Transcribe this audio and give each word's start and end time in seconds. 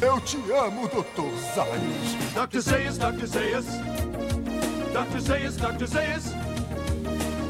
Eu 0.00 0.20
te 0.20 0.36
amo, 0.52 0.88
Dr. 0.88 1.30
Zayas. 1.54 2.34
Dr. 2.34 2.60
Zayas, 2.60 2.98
Dr. 2.98 3.26
Zayas. 3.26 3.66
Dr. 4.92 5.20
Zayas, 5.20 5.56
Dr. 5.56 5.86
Zayas. 5.86 6.24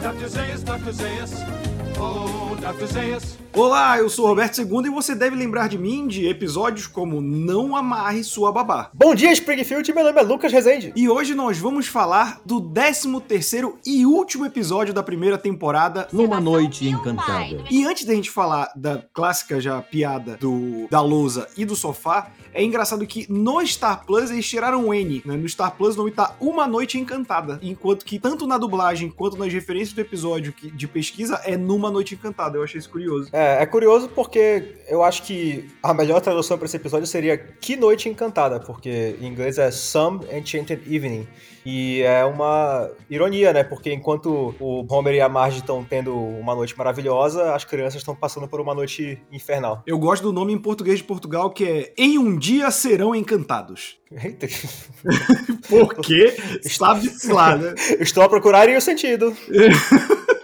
Dr. 0.02 0.28
Zayas, 0.28 0.62
Dr. 0.62 0.92
Zayas. 0.92 1.32
Oh, 1.98 2.56
Dr. 2.60 2.86
Zayas. 2.86 3.43
Olá, 3.56 3.98
eu 3.98 4.10
sou 4.10 4.24
o 4.24 4.28
Roberto 4.28 4.60
II 4.60 4.86
e 4.86 4.90
você 4.90 5.14
deve 5.14 5.36
lembrar 5.36 5.68
de 5.68 5.78
mim 5.78 6.08
de 6.08 6.26
episódios 6.26 6.88
como 6.88 7.20
Não 7.20 7.76
Amarre 7.76 8.24
Sua 8.24 8.50
Babá. 8.50 8.90
Bom 8.92 9.14
dia, 9.14 9.30
Springfield, 9.30 9.92
meu 9.94 10.02
nome 10.02 10.18
é 10.18 10.24
Lucas 10.24 10.52
Rezende. 10.52 10.92
E 10.96 11.08
hoje 11.08 11.36
nós 11.36 11.56
vamos 11.56 11.86
falar 11.86 12.40
do 12.44 12.60
13º 12.60 13.74
e 13.86 14.04
último 14.04 14.44
episódio 14.44 14.92
da 14.92 15.04
primeira 15.04 15.38
temporada. 15.38 16.08
Numa 16.12 16.40
noite 16.40 16.88
encantada. 16.88 17.62
E 17.70 17.84
antes 17.86 18.04
da 18.04 18.12
gente 18.12 18.28
falar 18.28 18.72
da 18.74 19.04
clássica 19.12 19.60
já 19.60 19.80
piada 19.80 20.36
do 20.36 20.88
da 20.90 21.00
lousa 21.00 21.46
e 21.56 21.64
do 21.64 21.76
sofá, 21.76 22.32
é 22.52 22.62
engraçado 22.62 23.06
que 23.06 23.24
no 23.30 23.64
Star 23.64 24.04
Plus 24.04 24.32
eles 24.32 24.48
tiraram 24.48 24.88
o 24.88 24.94
N, 24.94 25.22
né? 25.24 25.36
No 25.36 25.48
Star 25.48 25.76
Plus 25.76 25.94
o 25.94 25.98
nome 25.98 26.10
tá 26.10 26.34
Uma 26.40 26.66
Noite 26.66 26.98
Encantada, 26.98 27.60
enquanto 27.62 28.04
que 28.04 28.18
tanto 28.18 28.48
na 28.48 28.58
dublagem 28.58 29.10
quanto 29.10 29.36
nas 29.36 29.52
referências 29.52 29.92
do 29.92 30.00
episódio 30.00 30.52
de 30.60 30.88
pesquisa 30.88 31.40
é 31.44 31.56
Numa 31.56 31.88
Noite 31.88 32.14
Encantada. 32.14 32.58
Eu 32.58 32.64
achei 32.64 32.80
isso 32.80 32.90
curioso. 32.90 33.28
É, 33.32 33.43
é 33.60 33.66
curioso 33.66 34.08
porque 34.08 34.76
eu 34.88 35.02
acho 35.02 35.22
que 35.22 35.68
a 35.82 35.94
melhor 35.94 36.20
tradução 36.20 36.58
para 36.58 36.66
esse 36.66 36.76
episódio 36.76 37.06
seria 37.06 37.36
Que 37.36 37.76
Noite 37.76 38.08
Encantada, 38.08 38.60
porque 38.60 39.16
em 39.20 39.26
inglês 39.26 39.58
é 39.58 39.70
Some 39.70 40.24
Enchanted 40.32 40.82
Evening. 40.94 41.26
E 41.66 42.02
é 42.02 42.24
uma 42.24 42.90
ironia, 43.08 43.52
né? 43.52 43.64
Porque 43.64 43.92
enquanto 43.92 44.54
o 44.60 44.84
Homer 44.88 45.14
e 45.14 45.20
a 45.20 45.28
Marge 45.30 45.60
estão 45.60 45.82
tendo 45.82 46.14
uma 46.14 46.54
noite 46.54 46.76
maravilhosa, 46.76 47.54
as 47.54 47.64
crianças 47.64 48.02
estão 48.02 48.14
passando 48.14 48.46
por 48.46 48.60
uma 48.60 48.74
noite 48.74 49.18
infernal. 49.32 49.82
Eu 49.86 49.98
gosto 49.98 50.24
do 50.24 50.32
nome 50.32 50.52
em 50.52 50.58
português 50.58 50.98
de 50.98 51.04
Portugal 51.04 51.50
que 51.50 51.64
é 51.64 51.94
Em 51.96 52.18
um 52.18 52.36
Dia 52.36 52.70
Serão 52.70 53.14
Encantados. 53.14 53.96
Eita, 54.12 54.46
Porque 55.68 56.36
sabe-se 56.62 57.32
lá, 57.32 57.56
né? 57.56 57.74
estou 57.98 58.22
a 58.22 58.28
procurar 58.28 58.68
em 58.68 58.76
o 58.76 58.80
sentido. 58.80 59.34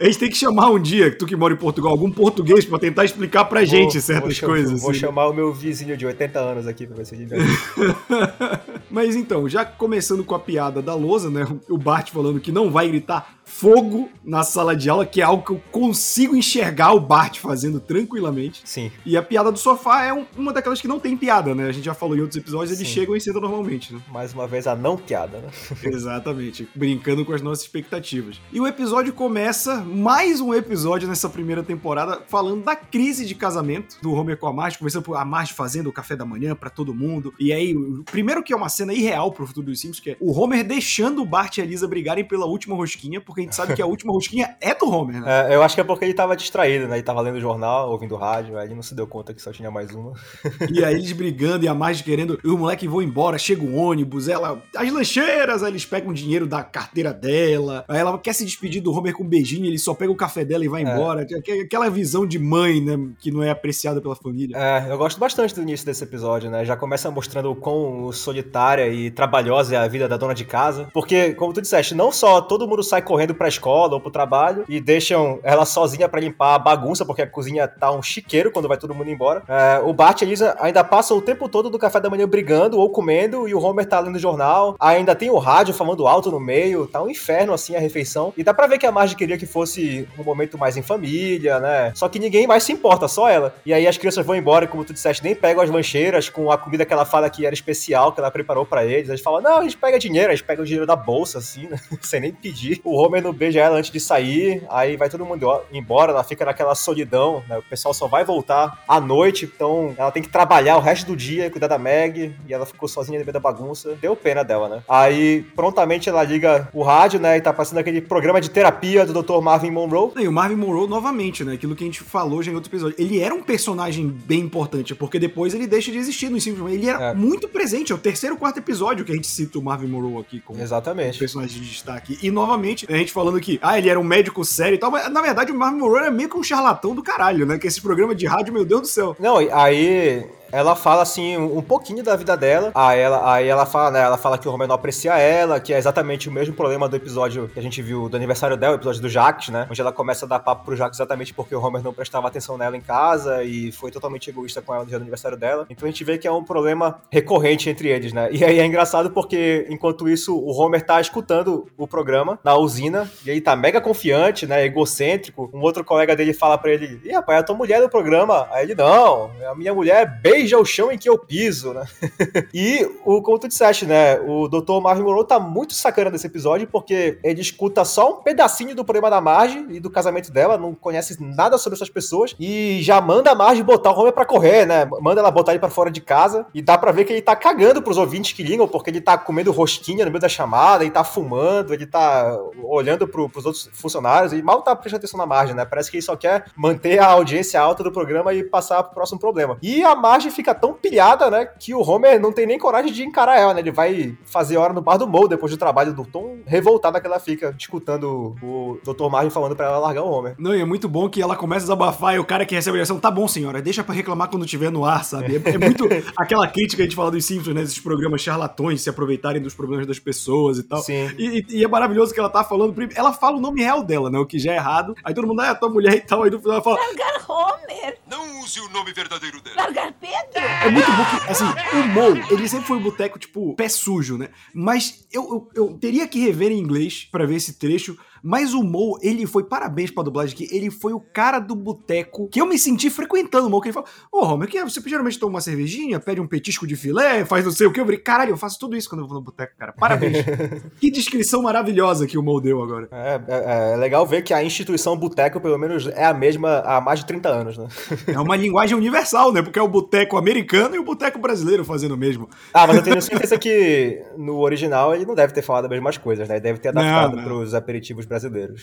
A 0.00 0.04
gente 0.04 0.18
tem 0.18 0.28
que 0.30 0.36
chamar 0.36 0.70
um 0.70 0.78
dia, 0.78 1.10
tu 1.16 1.26
que 1.26 1.36
mora 1.36 1.54
em 1.54 1.56
Portugal, 1.56 1.90
algum 1.92 2.10
português 2.10 2.64
pra 2.64 2.78
tentar 2.78 3.04
explicar 3.04 3.44
pra 3.44 3.64
gente 3.64 3.92
Vou- 3.94 4.00
certas 4.02 4.38
vou 4.38 4.48
coisas. 4.48 4.80
Vou 4.80 4.90
assim. 4.90 5.00
chamar 5.00 5.28
o 5.28 5.32
meu 5.34 5.52
vizinho 5.52 5.96
de 5.96 6.06
80 6.06 6.38
anos 6.40 6.66
aqui 6.66 6.86
pra 6.86 6.96
ver 6.96 7.06
se 7.06 7.14
ele. 7.14 7.26
Mas 8.90 9.16
então, 9.16 9.48
já 9.48 9.64
começando 9.64 10.24
com 10.24 10.34
a 10.34 10.38
piada 10.38 10.80
da 10.80 10.94
lousa, 10.94 11.28
né? 11.30 11.46
O 11.68 11.76
Bart 11.76 12.10
falando 12.10 12.40
que 12.40 12.52
não 12.52 12.70
vai 12.70 12.88
gritar 12.88 13.34
fogo 13.44 14.08
na 14.24 14.42
sala 14.42 14.74
de 14.74 14.88
aula, 14.90 15.06
que 15.06 15.20
é 15.20 15.24
algo 15.24 15.44
que 15.44 15.52
eu 15.52 15.62
consigo 15.70 16.34
enxergar 16.36 16.92
o 16.92 17.00
Bart 17.00 17.38
fazendo 17.38 17.78
tranquilamente. 17.78 18.60
Sim. 18.64 18.90
E 19.04 19.16
a 19.16 19.22
piada 19.22 19.52
do 19.52 19.58
sofá 19.58 20.04
é 20.04 20.12
um- 20.12 20.24
uma 20.36 20.52
daquelas 20.52 20.80
que 20.80 20.88
não 20.88 20.98
tem 20.98 21.16
piada, 21.16 21.54
né? 21.54 21.68
A 21.68 21.72
gente 21.72 21.84
já 21.84 21.94
falou 21.94 22.16
em 22.16 22.20
outros 22.20 22.36
episódios, 22.36 22.76
eles 22.76 22.88
Sim. 22.88 22.94
chegam 22.94 23.14
e 23.16 23.20
sentam 23.20 23.40
normalmente, 23.40 23.92
né? 23.94 24.00
Mais 24.10 24.32
uma 24.32 24.46
vez 24.46 24.66
a 24.66 24.74
não 24.74 24.96
piada, 24.96 25.38
né? 25.38 25.48
Exatamente, 25.84 26.68
brincando 26.74 27.24
com 27.24 27.32
as 27.32 27.42
nossas 27.42 27.62
expectativas. 27.64 28.40
E 28.52 28.60
o 28.60 28.66
episódio 28.66 29.12
começa, 29.12 29.75
mais 29.84 30.40
um 30.40 30.52
episódio 30.54 31.08
nessa 31.08 31.28
primeira 31.28 31.62
temporada, 31.62 32.20
falando 32.28 32.62
da 32.64 32.74
crise 32.76 33.24
de 33.24 33.34
casamento 33.34 33.96
do 34.02 34.12
Homer 34.12 34.36
com 34.38 34.46
a 34.46 34.52
Marge, 34.52 34.78
começando 34.78 35.02
por 35.02 35.16
a 35.16 35.24
Marge 35.24 35.52
fazendo 35.52 35.88
o 35.88 35.92
café 35.92 36.16
da 36.16 36.24
manhã 36.24 36.54
pra 36.54 36.70
todo 36.70 36.94
mundo. 36.94 37.32
E 37.38 37.52
aí, 37.52 37.76
o- 37.76 38.02
primeiro 38.04 38.42
que 38.42 38.52
é 38.52 38.56
uma 38.56 38.68
cena 38.68 38.92
irreal 38.92 39.32
pro 39.32 39.46
futuro 39.46 39.66
dos 39.66 39.80
Simpsons, 39.80 40.00
que 40.00 40.10
é 40.10 40.16
o 40.20 40.32
Homer 40.38 40.64
deixando 40.64 41.22
o 41.22 41.26
Bart 41.26 41.58
e 41.58 41.62
a 41.62 41.64
Lisa 41.66 41.86
brigarem 41.86 42.24
pela 42.24 42.46
última 42.46 42.74
rosquinha, 42.74 43.20
porque 43.20 43.40
a 43.42 43.44
gente 43.44 43.54
sabe 43.54 43.74
que 43.74 43.82
a 43.82 43.86
última 43.86 44.12
rosquinha 44.12 44.56
é 44.60 44.74
do 44.74 44.88
Homer, 44.88 45.20
né? 45.20 45.26
É, 45.46 45.54
eu 45.54 45.62
acho 45.62 45.74
que 45.74 45.80
é 45.80 45.84
porque 45.84 46.04
ele 46.04 46.14
tava 46.14 46.34
distraído, 46.36 46.88
né? 46.88 46.96
Ele 46.96 47.02
tava 47.02 47.20
lendo 47.20 47.36
o 47.36 47.40
jornal, 47.40 47.90
ouvindo 47.90 48.16
rádio, 48.16 48.56
aí 48.58 48.66
ele 48.66 48.74
não 48.74 48.82
se 48.82 48.94
deu 48.94 49.06
conta 49.06 49.34
que 49.34 49.42
só 49.42 49.52
tinha 49.52 49.70
mais 49.70 49.94
uma. 49.94 50.12
E 50.72 50.82
aí 50.84 50.94
eles 50.94 51.12
brigando 51.12 51.64
e 51.64 51.68
a 51.68 51.74
Marge 51.74 52.02
querendo, 52.02 52.38
e 52.42 52.48
o 52.48 52.56
moleque 52.56 52.88
vão 52.88 53.02
embora, 53.02 53.36
chega 53.38 53.62
um 53.62 53.76
ônibus, 53.76 54.28
ela, 54.28 54.62
as 54.74 54.90
lancheiras, 54.90 55.62
aí 55.62 55.70
eles 55.70 55.84
pegam 55.84 56.10
o 56.10 56.14
dinheiro 56.14 56.46
da 56.46 56.62
carteira 56.64 57.12
dela, 57.12 57.84
aí 57.88 57.98
ela 57.98 58.18
quer 58.18 58.32
se 58.32 58.44
despedir 58.44 58.80
do 58.82 58.92
Homer 58.92 59.12
com 59.14 59.24
um 59.24 59.28
beijinho, 59.28 59.65
ele 59.68 59.78
só 59.78 59.94
pega 59.94 60.10
o 60.12 60.16
café 60.16 60.44
dela 60.44 60.64
e 60.64 60.68
vai 60.68 60.82
embora. 60.82 61.22
Aqu- 61.22 61.62
Aquela 61.64 61.88
visão 61.90 62.26
de 62.26 62.38
mãe, 62.38 62.80
né, 62.80 62.96
que 63.18 63.30
não 63.30 63.42
é 63.42 63.50
apreciada 63.50 64.00
pela 64.00 64.14
família. 64.16 64.56
É, 64.56 64.86
eu 64.90 64.98
gosto 64.98 65.18
bastante 65.18 65.54
do 65.54 65.62
início 65.62 65.84
desse 65.86 66.02
episódio, 66.04 66.50
né? 66.50 66.64
Já 66.64 66.76
começa 66.76 67.10
mostrando 67.10 67.50
o 67.50 67.56
quão 67.56 68.10
solitária 68.12 68.88
e 68.88 69.10
trabalhosa 69.10 69.74
é 69.74 69.78
a 69.78 69.86
vida 69.88 70.08
da 70.08 70.16
dona 70.16 70.34
de 70.34 70.44
casa. 70.44 70.88
Porque, 70.92 71.32
como 71.34 71.52
tu 71.52 71.60
disseste, 71.62 71.94
não 71.94 72.10
só 72.12 72.40
todo 72.40 72.66
mundo 72.68 72.82
sai 72.82 73.02
correndo 73.02 73.34
pra 73.34 73.48
escola 73.48 73.94
ou 73.94 74.00
pro 74.00 74.10
trabalho 74.10 74.64
e 74.68 74.80
deixam 74.80 75.38
ela 75.42 75.64
sozinha 75.64 76.08
pra 76.08 76.20
limpar 76.20 76.54
a 76.54 76.58
bagunça, 76.58 77.04
porque 77.04 77.22
a 77.22 77.26
cozinha 77.26 77.66
tá 77.68 77.90
um 77.92 78.02
chiqueiro 78.02 78.50
quando 78.50 78.68
vai 78.68 78.76
todo 78.76 78.94
mundo 78.94 79.10
embora. 79.10 79.42
É, 79.48 79.80
o 79.84 79.92
Bart 79.92 80.20
e 80.22 80.24
a 80.24 80.28
Lisa 80.28 80.56
ainda 80.60 80.82
passam 80.84 81.16
o 81.16 81.22
tempo 81.22 81.48
todo 81.48 81.70
do 81.70 81.78
café 81.78 82.00
da 82.00 82.10
manhã 82.10 82.26
brigando 82.28 82.78
ou 82.78 82.90
comendo 82.90 83.48
e 83.48 83.54
o 83.54 83.60
Homer 83.60 83.86
tá 83.86 84.00
lendo 84.00 84.16
o 84.16 84.18
jornal. 84.18 84.76
Ainda 84.80 85.14
tem 85.14 85.30
o 85.30 85.38
rádio 85.38 85.74
falando 85.74 86.06
alto 86.06 86.30
no 86.30 86.40
meio, 86.40 86.86
tá 86.86 87.02
um 87.02 87.08
inferno 87.10 87.52
assim 87.52 87.74
a 87.76 87.80
refeição. 87.80 88.32
E 88.36 88.42
dá 88.44 88.52
pra 88.54 88.66
ver 88.66 88.78
que 88.78 88.86
a 88.86 88.92
Marge 88.92 89.16
queria 89.16 89.38
que 89.38 89.46
fosse 89.56 90.06
um 90.18 90.22
momento 90.22 90.58
mais 90.58 90.76
em 90.76 90.82
família, 90.82 91.58
né? 91.58 91.90
Só 91.94 92.10
que 92.10 92.18
ninguém 92.18 92.46
mais 92.46 92.62
se 92.62 92.72
importa, 92.72 93.08
só 93.08 93.26
ela. 93.26 93.54
E 93.64 93.72
aí 93.72 93.86
as 93.86 93.96
crianças 93.96 94.26
vão 94.26 94.36
embora 94.36 94.66
e, 94.66 94.68
como 94.68 94.84
tu 94.84 94.92
disseste, 94.92 95.24
nem 95.24 95.34
pegam 95.34 95.62
as 95.62 95.70
lancheiras 95.70 96.28
com 96.28 96.50
a 96.50 96.58
comida 96.58 96.84
que 96.84 96.92
ela 96.92 97.06
fala 97.06 97.30
que 97.30 97.46
era 97.46 97.54
especial, 97.54 98.12
que 98.12 98.20
ela 98.20 98.30
preparou 98.30 98.66
pra 98.66 98.84
eles. 98.84 99.08
Eles 99.08 99.22
falam, 99.22 99.40
não, 99.40 99.56
a 99.56 99.62
gente 99.62 99.78
pega 99.78 99.98
dinheiro, 99.98 100.30
a 100.30 100.34
gente 100.34 100.44
pega 100.44 100.60
o 100.60 100.64
dinheiro 100.66 100.86
da 100.86 100.94
bolsa, 100.94 101.38
assim, 101.38 101.68
né? 101.68 101.80
Sem 102.02 102.20
nem 102.20 102.32
pedir. 102.32 102.82
O 102.84 103.00
Homer 103.00 103.22
não 103.22 103.32
beija 103.32 103.60
ela 103.60 103.78
antes 103.78 103.90
de 103.90 103.98
sair, 103.98 104.62
aí 104.68 104.94
vai 104.94 105.08
todo 105.08 105.24
mundo 105.24 105.62
embora, 105.72 106.12
ela 106.12 106.22
fica 106.22 106.44
naquela 106.44 106.74
solidão, 106.74 107.42
né? 107.48 107.56
O 107.56 107.62
pessoal 107.62 107.94
só 107.94 108.06
vai 108.06 108.26
voltar 108.26 108.84
à 108.86 109.00
noite, 109.00 109.46
então 109.46 109.94
ela 109.96 110.10
tem 110.10 110.22
que 110.22 110.28
trabalhar 110.28 110.76
o 110.76 110.80
resto 110.80 111.06
do 111.06 111.16
dia, 111.16 111.50
cuidar 111.50 111.68
da 111.68 111.78
Meg, 111.78 112.36
e 112.46 112.52
ela 112.52 112.66
ficou 112.66 112.86
sozinha 112.86 113.18
no 113.18 113.24
meio 113.24 113.32
da 113.32 113.40
bagunça. 113.40 113.96
Deu 114.02 114.14
pena 114.14 114.44
dela, 114.44 114.68
né? 114.68 114.82
Aí, 114.86 115.46
prontamente, 115.56 116.10
ela 116.10 116.22
liga 116.22 116.68
o 116.74 116.82
rádio, 116.82 117.18
né? 117.18 117.38
E 117.38 117.40
tá 117.40 117.54
passando 117.54 117.78
aquele 117.78 118.02
programa 118.02 118.38
de 118.38 118.50
terapia 118.50 119.06
do 119.06 119.22
Dr. 119.22 119.40
Marvin 119.46 119.70
Monroe. 119.70 120.10
E 120.16 120.28
o 120.28 120.32
Marvin 120.32 120.56
Monroe, 120.56 120.88
novamente, 120.88 121.44
né? 121.44 121.54
Aquilo 121.54 121.74
que 121.76 121.84
a 121.84 121.86
gente 121.86 122.00
falou 122.02 122.42
já 122.42 122.50
em 122.50 122.54
outro 122.54 122.68
episódio. 122.70 122.96
Ele 122.98 123.20
era 123.20 123.34
um 123.34 123.42
personagem 123.42 124.06
bem 124.08 124.40
importante, 124.40 124.94
porque 124.94 125.18
depois 125.18 125.54
ele 125.54 125.66
deixa 125.66 125.90
de 125.92 125.98
existir 125.98 126.28
no 126.30 126.40
Simpsons. 126.40 126.70
Ele 126.72 126.88
era 126.88 127.10
É. 127.10 127.14
muito 127.14 127.48
presente. 127.48 127.92
É 127.92 127.94
o 127.94 127.98
terceiro 127.98 128.36
quarto 128.36 128.58
episódio 128.58 129.04
que 129.04 129.12
a 129.12 129.14
gente 129.14 129.26
cita 129.28 129.58
o 129.58 129.62
Marvin 129.62 129.86
Monroe 129.86 130.20
aqui 130.20 130.40
como 130.40 130.60
Exatamente. 130.60 131.18
personagem 131.18 131.60
de 131.62 131.68
destaque. 131.68 132.18
E 132.22 132.30
novamente, 132.30 132.86
a 132.92 132.96
gente 132.96 133.12
falando 133.12 133.40
que, 133.40 133.58
ah, 133.62 133.78
ele 133.78 133.88
era 133.88 133.98
um 134.00 134.04
médico 134.04 134.44
sério 134.44 134.74
e 134.74 134.78
tal, 134.78 134.90
mas 134.90 135.10
na 135.10 135.22
verdade 135.22 135.52
o 135.52 135.54
Marvin 135.58 135.78
Monroe 135.78 135.98
era 136.00 136.10
meio 136.10 136.28
que 136.28 136.36
um 136.36 136.42
charlatão 136.42 136.94
do 136.94 137.02
caralho, 137.02 137.46
né? 137.46 137.58
Que 137.58 137.66
esse 137.66 137.80
programa 137.80 138.14
de 138.14 138.26
rádio, 138.26 138.52
meu 138.52 138.64
Deus 138.64 138.80
do 138.82 138.86
céu. 138.88 139.16
Não, 139.20 139.36
aí 139.52 140.24
ela 140.52 140.76
fala 140.76 141.02
assim 141.02 141.36
um 141.36 141.56
um 141.56 141.62
pouquinho 141.62 142.02
da 142.02 142.14
vida 142.16 142.36
dela. 142.36 142.70
Aí 142.74 143.00
ela, 143.00 143.32
aí 143.32 143.48
ela 143.48 143.64
fala, 143.64 143.90
né? 143.90 144.00
Ela 144.00 144.18
fala 144.18 144.36
que 144.36 144.46
o 144.46 144.52
Homer 144.52 144.68
não 144.68 144.74
aprecia 144.74 145.18
ela, 145.18 145.58
que 145.58 145.72
é 145.72 145.78
exatamente 145.78 146.28
o 146.28 146.32
mesmo 146.32 146.54
problema 146.54 146.88
do 146.88 146.94
episódio 146.96 147.48
que 147.48 147.58
a 147.58 147.62
gente 147.62 147.80
viu 147.80 148.08
do 148.08 148.16
aniversário 148.16 148.56
dela, 148.56 148.74
o 148.74 148.76
episódio 148.76 149.00
do 149.00 149.08
Jax, 149.08 149.48
né? 149.48 149.66
Onde 149.70 149.80
ela 149.80 149.92
começa 149.92 150.26
a 150.26 150.28
dar 150.28 150.40
papo 150.40 150.64
pro 150.64 150.76
Jax 150.76 150.96
exatamente 150.96 151.32
porque 151.32 151.54
o 151.54 151.62
Homer 151.62 151.82
não 151.82 151.94
prestava 151.94 152.28
atenção 152.28 152.58
nela 152.58 152.76
em 152.76 152.80
casa 152.80 153.42
e 153.42 153.72
foi 153.72 153.90
totalmente 153.90 154.28
egoísta 154.28 154.60
com 154.60 154.74
ela 154.74 154.82
no 154.82 154.88
dia 154.88 154.98
do 154.98 155.02
aniversário 155.02 155.36
dela. 155.36 155.66
Então 155.70 155.86
a 155.88 155.90
gente 155.90 156.04
vê 156.04 156.18
que 156.18 156.28
é 156.28 156.32
um 156.32 156.44
problema 156.44 157.00
recorrente 157.10 157.70
entre 157.70 157.88
eles, 157.88 158.12
né? 158.12 158.28
E 158.30 158.44
aí 158.44 158.58
é 158.58 158.66
engraçado 158.66 159.10
porque 159.10 159.66
enquanto 159.70 160.08
isso 160.08 160.36
o 160.36 160.50
Homer 160.52 160.84
tá 160.84 161.00
escutando 161.00 161.66
o 161.76 161.86
programa 161.86 162.38
na 162.44 162.54
usina 162.54 163.10
e 163.24 163.30
aí 163.30 163.40
tá 163.40 163.56
mega 163.56 163.80
confiante, 163.80 164.46
né? 164.46 164.64
Egocêntrico. 164.64 165.50
Um 165.54 165.60
outro 165.60 165.84
colega 165.84 166.14
dele 166.14 166.34
fala 166.34 166.58
pra 166.58 166.70
ele: 166.70 167.00
Ih, 167.04 167.12
rapaz, 167.12 167.38
é 167.38 167.40
a 167.40 167.44
tua 167.44 167.56
mulher 167.56 167.80
no 167.80 167.88
programa. 167.88 168.46
Aí 168.50 168.64
ele: 168.64 168.74
Não, 168.74 169.30
a 169.50 169.54
minha 169.54 169.72
mulher 169.72 170.20
beija 170.36 170.58
o 170.58 170.64
chão 170.64 170.92
em 170.92 170.98
que 170.98 171.08
eu 171.08 171.18
piso, 171.18 171.72
né? 171.72 171.86
e 172.52 172.86
o, 173.04 173.22
como 173.22 173.38
tu 173.38 173.48
disseste, 173.48 173.86
né? 173.86 174.20
O 174.20 174.48
Dr. 174.48 174.80
Marvin 174.82 175.02
Monroe 175.02 175.26
tá 175.26 175.40
muito 175.40 175.72
sacana 175.72 176.10
desse 176.10 176.26
episódio 176.26 176.68
porque 176.68 177.18
ele 177.24 177.40
escuta 177.40 177.84
só 177.84 178.10
um 178.10 178.22
pedacinho 178.22 178.74
do 178.74 178.84
problema 178.84 179.08
da 179.08 179.20
Marge 179.20 179.66
e 179.70 179.80
do 179.80 179.90
casamento 179.90 180.30
dela, 180.30 180.58
não 180.58 180.74
conhece 180.74 181.16
nada 181.20 181.56
sobre 181.56 181.76
essas 181.76 181.88
pessoas 181.88 182.34
e 182.38 182.80
já 182.82 183.00
manda 183.00 183.30
a 183.30 183.34
Marge 183.34 183.62
botar 183.62 183.92
o 183.92 183.98
Homer 183.98 184.12
pra 184.12 184.26
correr, 184.26 184.66
né? 184.66 184.86
Manda 185.00 185.20
ela 185.20 185.30
botar 185.30 185.52
ele 185.52 185.58
pra 185.58 185.70
fora 185.70 185.90
de 185.90 186.00
casa 186.00 186.46
e 186.52 186.60
dá 186.60 186.76
pra 186.76 186.92
ver 186.92 187.04
que 187.04 187.12
ele 187.12 187.22
tá 187.22 187.34
cagando 187.34 187.80
pros 187.80 187.96
ouvintes 187.96 188.32
que 188.32 188.42
ligam 188.42 188.68
porque 188.68 188.90
ele 188.90 189.00
tá 189.00 189.16
comendo 189.16 189.50
rosquinha 189.52 190.04
no 190.04 190.10
meio 190.10 190.20
da 190.20 190.28
chamada, 190.28 190.84
ele 190.84 190.90
tá 190.90 191.02
fumando, 191.04 191.72
ele 191.72 191.86
tá 191.86 192.36
olhando 192.62 193.08
pro, 193.08 193.28
pros 193.28 193.46
outros 193.46 193.70
funcionários 193.72 194.32
e 194.32 194.42
mal 194.42 194.60
tá 194.60 194.76
prestando 194.76 194.98
atenção 194.98 195.18
na 195.18 195.26
Marge, 195.26 195.54
né? 195.54 195.64
Parece 195.64 195.90
que 195.90 195.96
ele 195.96 196.02
só 196.02 196.14
quer 196.14 196.44
manter 196.54 196.98
a 196.98 197.06
audiência 197.06 197.58
alta 197.58 197.82
do 197.82 197.90
programa 197.90 198.34
e 198.34 198.44
passar 198.44 198.82
pro 198.82 198.94
próximo 198.94 199.18
problema. 199.18 199.56
E 199.62 199.82
a 199.82 199.94
Marge 199.94 200.25
fica 200.30 200.54
tão 200.54 200.72
pilhada, 200.74 201.30
né, 201.30 201.46
que 201.46 201.74
o 201.74 201.80
Homer 201.80 202.20
não 202.20 202.32
tem 202.32 202.46
nem 202.46 202.58
coragem 202.58 202.92
de 202.92 203.02
encarar 203.04 203.38
ela, 203.38 203.54
né? 203.54 203.60
Ele 203.60 203.70
vai 203.70 204.16
fazer 204.24 204.56
hora 204.56 204.72
no 204.72 204.80
bar 204.80 204.96
do 204.96 205.06
Moe 205.06 205.28
depois 205.28 205.50
do 205.52 205.58
trabalho 205.58 205.92
do 205.92 206.04
tão 206.04 206.38
revoltada 206.46 207.00
que 207.00 207.06
ela 207.06 207.18
fica, 207.18 207.54
escutando 207.58 208.34
o 208.42 208.78
Dr. 208.84 209.08
Marvin 209.10 209.30
falando 209.30 209.56
pra 209.56 209.66
ela 209.66 209.78
largar 209.78 210.02
o 210.02 210.10
Homer. 210.10 210.34
Não, 210.38 210.54
e 210.54 210.60
é 210.60 210.64
muito 210.64 210.88
bom 210.88 211.08
que 211.08 211.20
ela 211.22 211.36
começa 211.36 211.64
a 211.64 211.66
desabafar 211.66 212.14
e 212.14 212.18
o 212.18 212.24
cara 212.24 212.44
que 212.46 212.54
recebe 212.54 212.76
a 212.76 212.78
ligação, 212.78 212.98
tá 212.98 213.10
bom, 213.10 213.26
senhora, 213.28 213.60
deixa 213.62 213.82
pra 213.84 213.94
reclamar 213.94 214.28
quando 214.28 214.46
tiver 214.46 214.70
no 214.70 214.84
ar, 214.84 215.04
sabe? 215.04 215.36
É, 215.36 215.50
é 215.50 215.58
muito 215.58 215.84
aquela 216.16 216.46
crítica 216.48 216.76
que 216.76 216.82
a 216.82 216.84
gente 216.86 216.96
fala 216.96 217.10
dos 217.10 217.24
Simpsons, 217.24 217.54
né? 217.54 217.62
Esses 217.62 217.78
programas 217.78 218.20
charlatões 218.20 218.82
se 218.82 218.90
aproveitarem 218.90 219.40
dos 219.42 219.54
problemas 219.54 219.86
das 219.86 219.98
pessoas 219.98 220.58
e 220.58 220.62
tal. 220.62 220.80
Sim. 220.82 221.10
E, 221.18 221.44
e- 221.48 221.56
e 221.60 221.64
é 221.64 221.68
maravilhoso 221.68 222.12
que 222.14 222.20
ela 222.20 222.28
tá 222.28 222.44
falando. 222.44 222.74
Ela 222.94 223.12
fala 223.12 223.36
o 223.36 223.40
nome 223.40 223.60
real 223.62 223.82
dela, 223.82 224.10
né? 224.10 224.18
O 224.18 224.26
que 224.26 224.38
já 224.38 224.52
é 224.52 224.56
errado. 224.56 224.94
Aí 225.04 225.14
todo 225.14 225.26
mundo, 225.26 225.40
ah, 225.40 225.46
é 225.46 225.50
a 225.50 225.54
tua 225.54 225.68
mulher 225.68 225.94
e 225.94 226.00
tal. 226.00 226.22
Aí 226.22 226.30
no 226.30 226.38
final 226.38 226.54
ela 226.54 226.62
fala, 226.62 226.76
Largar 226.78 227.24
Homer! 227.30 227.98
Não 228.10 228.40
use 228.40 228.60
o 228.60 228.68
nome 228.70 228.92
verdadeiro 228.92 229.40
dela. 229.40 229.56
Largar 229.56 229.92
Pedro! 230.00 230.15
É 230.34 230.70
muito 230.70 230.90
bom 230.90 231.04
que, 231.04 231.30
assim, 231.30 231.44
o 231.44 231.88
Mo, 231.88 232.16
ele 232.30 232.48
sempre 232.48 232.66
foi 232.66 232.76
um 232.76 232.82
boteco, 232.82 233.18
tipo, 233.18 233.54
pé 233.54 233.68
sujo, 233.68 234.18
né? 234.18 234.28
Mas 234.54 235.06
eu, 235.12 235.48
eu, 235.54 235.68
eu 235.68 235.78
teria 235.78 236.06
que 236.08 236.20
rever 236.20 236.50
em 236.50 236.58
inglês 236.58 237.08
pra 237.10 237.26
ver 237.26 237.36
esse 237.36 237.58
trecho. 237.58 237.96
Mas 238.26 238.52
o 238.52 238.64
Mo, 238.64 238.98
ele 239.00 239.24
foi, 239.24 239.44
parabéns 239.44 239.92
pra 239.92 240.02
dublagem 240.02 240.34
aqui, 240.34 240.48
ele 240.50 240.68
foi 240.68 240.92
o 240.92 240.98
cara 240.98 241.38
do 241.38 241.54
boteco 241.54 242.28
que 242.28 242.40
eu 242.40 242.46
me 242.46 242.58
senti 242.58 242.90
frequentando 242.90 243.46
o 243.46 243.50
Mo, 243.50 243.60
que 243.60 243.68
ele 243.68 243.72
falou, 243.72 243.88
ô, 244.10 244.24
Homer, 244.24 244.48
que 244.48 244.58
é? 244.58 244.64
você 244.64 244.80
geralmente 244.84 245.16
toma 245.16 245.34
uma 245.34 245.40
cervejinha, 245.40 246.00
pede 246.00 246.20
um 246.20 246.26
petisco 246.26 246.66
de 246.66 246.74
filé, 246.74 247.24
faz 247.24 247.44
não 247.44 247.52
sei 247.52 247.68
o 247.68 247.72
que, 247.72 247.78
eu 247.78 247.84
falei, 247.84 248.00
caralho, 248.00 248.30
eu 248.30 248.36
faço 248.36 248.58
tudo 248.58 248.76
isso 248.76 248.88
quando 248.88 249.02
eu 249.02 249.06
vou 249.06 249.14
no 249.16 249.22
boteco, 249.22 249.52
cara, 249.56 249.72
parabéns. 249.72 250.16
que 250.80 250.90
descrição 250.90 251.40
maravilhosa 251.42 252.04
que 252.04 252.18
o 252.18 252.22
Mo 252.22 252.40
deu 252.40 252.60
agora. 252.60 252.88
É, 252.90 253.20
é, 253.28 253.72
é 253.74 253.76
legal 253.76 254.04
ver 254.04 254.22
que 254.22 254.34
a 254.34 254.42
instituição 254.42 254.96
boteco, 254.96 255.40
pelo 255.40 255.56
menos, 255.56 255.86
é 255.86 256.04
a 256.04 256.12
mesma 256.12 256.64
há 256.66 256.80
mais 256.80 256.98
de 256.98 257.06
30 257.06 257.28
anos, 257.28 257.56
né? 257.56 257.68
É 258.08 258.18
uma 258.18 258.34
linguagem 258.34 258.76
universal, 258.76 259.32
né, 259.32 259.40
porque 259.40 259.58
é 259.58 259.62
o 259.62 259.68
boteco 259.68 260.16
americano 260.16 260.74
e 260.74 260.78
o 260.80 260.84
boteco 260.84 261.18
brasileiro 261.18 261.64
fazendo 261.64 261.92
o 261.92 261.96
mesmo. 261.96 262.28
Ah, 262.52 262.66
mas 262.66 262.76
eu 262.76 262.82
tenho 262.82 263.00
certeza 263.00 263.38
que 263.38 264.02
no 264.16 264.38
original 264.38 264.94
ele 264.94 265.06
não 265.06 265.14
deve 265.14 265.32
ter 265.32 265.42
falado 265.42 265.66
as 265.66 265.70
mesmas 265.70 265.96
coisas, 265.96 266.28
né? 266.28 266.36
Ele 266.36 266.42
deve 266.42 266.58
ter 266.58 266.70
adaptado 266.70 267.16
não. 267.16 267.22
pros 267.22 267.54
aperitivos 267.54 268.04
brasileiros. 268.04 268.15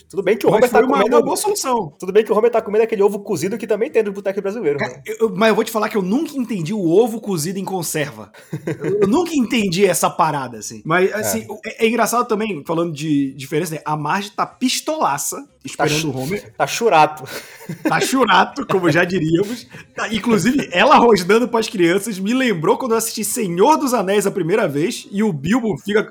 Tudo 0.10 0.24
bem 0.24 0.38
que 0.38 0.46
o 0.46 0.52
Mas 0.52 0.60
Homer 0.60 0.70
tá 0.72 0.80
uma, 0.80 0.88
comendo. 0.98 1.16
uma 1.16 1.22
boa 1.24 1.36
solução. 1.38 1.94
Tudo 2.00 2.12
bem 2.12 2.24
que 2.24 2.32
o 2.32 2.36
Homer 2.38 2.52
tá 2.52 2.62
comendo 2.62 2.84
aquele 2.84 3.02
ovo 3.04 3.20
cozido 3.20 3.58
que 3.58 3.68
também 3.68 3.90
tem 3.92 4.04
no 4.04 4.12
boteco 4.12 4.42
brasileiro, 4.42 4.80
né? 4.80 5.02
Eu- 5.20 5.34
mas 5.36 5.50
eu 5.50 5.56
vou 5.56 5.64
te 5.64 5.72
falar 5.72 5.90
que 5.90 5.98
eu 5.98 6.02
nunca 6.02 6.36
entendi 6.38 6.74
o 6.74 6.90
ovo 6.90 7.20
cozido 7.22 7.60
em 7.60 7.66
conserva. 7.66 8.32
Eu, 8.66 9.02
eu 9.04 9.08
nunca 9.08 9.34
entendi 9.34 9.86
essa 9.86 10.10
parada, 10.10 10.58
assim. 10.58 10.82
Mas, 10.86 11.12
assim, 11.14 11.46
é, 11.66 11.86
é 11.86 11.88
engraçado 11.88 12.28
também, 12.28 12.64
falando 12.66 12.92
de 12.94 13.34
diferença, 13.34 13.76
né? 13.76 13.82
A 13.86 13.96
Marge 13.98 14.32
tá 14.32 14.46
pistolaça, 14.46 15.38
esperando 15.64 16.10
o 16.12 16.18
Homer. 16.20 16.54
Tá 16.58 16.68
churato. 16.68 17.24
Tá 17.84 18.00
churato, 18.00 18.66
como 18.68 18.92
já 18.92 19.04
diríamos. 19.04 19.68
Tá, 19.96 20.14
inclusive, 20.14 20.68
ela 20.72 20.96
rosnando 20.98 21.48
pras 21.48 21.68
crianças 21.70 22.20
me 22.20 22.34
lembrou 22.34 22.78
quando 22.78 22.92
eu 22.94 22.98
assisti 22.98 23.24
Senhor 23.24 23.78
dos 23.78 23.94
Anéis 23.94 24.26
a 24.28 24.32
primeira 24.32 24.68
vez 24.68 25.08
e 25.12 25.24
o 25.24 25.32
Bilbo 25.32 25.78
fica. 25.78 26.04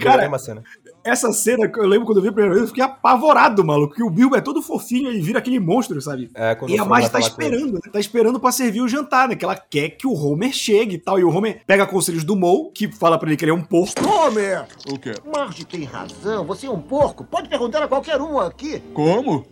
Cara, 0.00 0.16
da 0.16 0.22
mesma 0.22 0.38
cena. 0.38 0.62
Essa 1.04 1.32
cena 1.32 1.70
eu 1.76 1.86
lembro 1.86 2.04
quando 2.04 2.18
eu 2.18 2.22
vi 2.22 2.28
a 2.30 2.32
primeira 2.32 2.55
eu 2.56 2.66
fiquei 2.66 2.82
apavorado, 2.82 3.64
maluco. 3.64 3.88
Porque 3.88 4.02
o 4.02 4.10
Bilbo 4.10 4.36
é 4.36 4.40
todo 4.40 4.62
fofinho 4.62 5.12
e 5.12 5.20
vira 5.20 5.38
aquele 5.38 5.58
monstro, 5.60 6.00
sabe? 6.00 6.30
É, 6.34 6.54
quando 6.54 6.70
E 6.70 6.78
a 6.78 6.84
Marge 6.84 7.10
tá 7.10 7.18
ele. 7.18 7.28
esperando, 7.28 7.72
né? 7.74 7.80
Tá 7.92 8.00
esperando 8.00 8.40
pra 8.40 8.52
servir 8.52 8.80
o 8.80 8.88
jantar, 8.88 9.28
né? 9.28 9.36
Que 9.36 9.44
ela 9.44 9.56
quer 9.56 9.90
que 9.90 10.06
o 10.06 10.12
Homer 10.14 10.52
chegue 10.52 10.96
e 10.96 10.98
tal. 10.98 11.18
E 11.18 11.24
o 11.24 11.30
Homer 11.30 11.62
pega 11.66 11.86
conselhos 11.86 12.24
do 12.24 12.36
Mo, 12.36 12.70
que 12.72 12.90
fala 12.90 13.18
pra 13.18 13.28
ele 13.28 13.36
que 13.36 13.44
ele 13.44 13.52
é 13.52 13.54
um 13.54 13.62
porco. 13.62 13.94
Homer! 14.06 14.66
O 14.90 14.98
quê? 14.98 15.14
Marge 15.32 15.64
tem 15.64 15.84
razão, 15.84 16.44
você 16.44 16.66
é 16.66 16.70
um 16.70 16.80
porco. 16.80 17.24
Pode 17.24 17.48
perguntar 17.48 17.82
a 17.82 17.88
qualquer 17.88 18.20
um 18.20 18.38
aqui. 18.38 18.80
Como? 18.94 19.44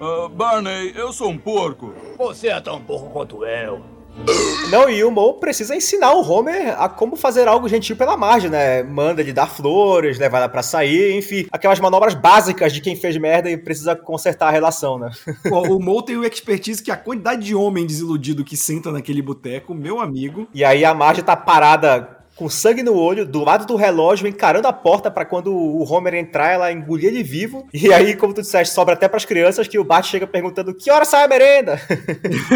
Ah, 0.00 0.28
Barney, 0.28 0.92
eu 0.94 1.12
sou 1.12 1.30
um 1.30 1.38
porco. 1.38 1.92
Você 2.18 2.48
é 2.48 2.60
tão 2.60 2.78
burro 2.80 3.08
quanto 3.10 3.44
eu. 3.44 3.80
Não, 4.70 4.90
e 4.90 5.04
o 5.04 5.10
Mo 5.10 5.34
precisa 5.34 5.76
ensinar 5.76 6.12
o 6.12 6.28
Homer 6.28 6.74
a 6.80 6.88
como 6.88 7.14
fazer 7.14 7.46
algo 7.46 7.68
gentil 7.68 7.96
pela 7.96 8.16
margem, 8.16 8.50
né? 8.50 8.82
Manda 8.82 9.20
ele 9.20 9.32
dar 9.32 9.46
flores, 9.46 10.18
levar 10.18 10.38
ela 10.38 10.48
pra 10.48 10.62
sair, 10.62 11.16
enfim, 11.16 11.46
aquelas 11.52 11.78
manobras 11.78 12.14
básicas 12.14 12.72
de 12.72 12.80
quem 12.80 12.96
fez 12.96 13.16
merda 13.16 13.50
e 13.50 13.56
precisa 13.56 13.94
consertar 13.94 14.48
a 14.48 14.50
relação, 14.50 14.98
né? 14.98 15.10
Ó, 15.52 15.62
o 15.62 15.80
Mo 15.80 16.02
tem 16.02 16.16
o 16.16 16.24
expertise 16.24 16.82
que 16.82 16.90
a 16.90 16.96
quantidade 16.96 17.44
de 17.44 17.54
homem 17.54 17.86
desiludido 17.86 18.44
que 18.44 18.56
senta 18.56 18.90
naquele 18.90 19.22
boteco, 19.22 19.74
meu 19.74 20.00
amigo. 20.00 20.48
E 20.52 20.64
aí 20.64 20.84
a 20.84 20.94
margem 20.94 21.22
tá 21.22 21.36
parada 21.36 22.16
com 22.36 22.50
sangue 22.50 22.82
no 22.82 22.94
olho, 22.94 23.24
do 23.24 23.42
lado 23.42 23.66
do 23.66 23.76
relógio, 23.76 24.28
encarando 24.28 24.68
a 24.68 24.72
porta 24.72 25.10
pra 25.10 25.24
quando 25.24 25.52
o 25.52 25.82
Homer 25.90 26.14
entrar, 26.14 26.52
ela 26.52 26.70
engolir 26.70 27.08
ele 27.08 27.22
vivo. 27.22 27.66
E 27.72 27.90
aí, 27.92 28.14
como 28.14 28.34
tu 28.34 28.42
disseste, 28.42 28.74
sobra 28.74 28.92
até 28.92 29.08
pras 29.08 29.24
crianças 29.24 29.66
que 29.66 29.78
o 29.78 29.84
Bart 29.84 30.04
chega 30.06 30.26
perguntando 30.26 30.74
que 30.74 30.90
hora 30.90 31.06
sai 31.06 31.24
a 31.24 31.28
merenda? 31.28 31.80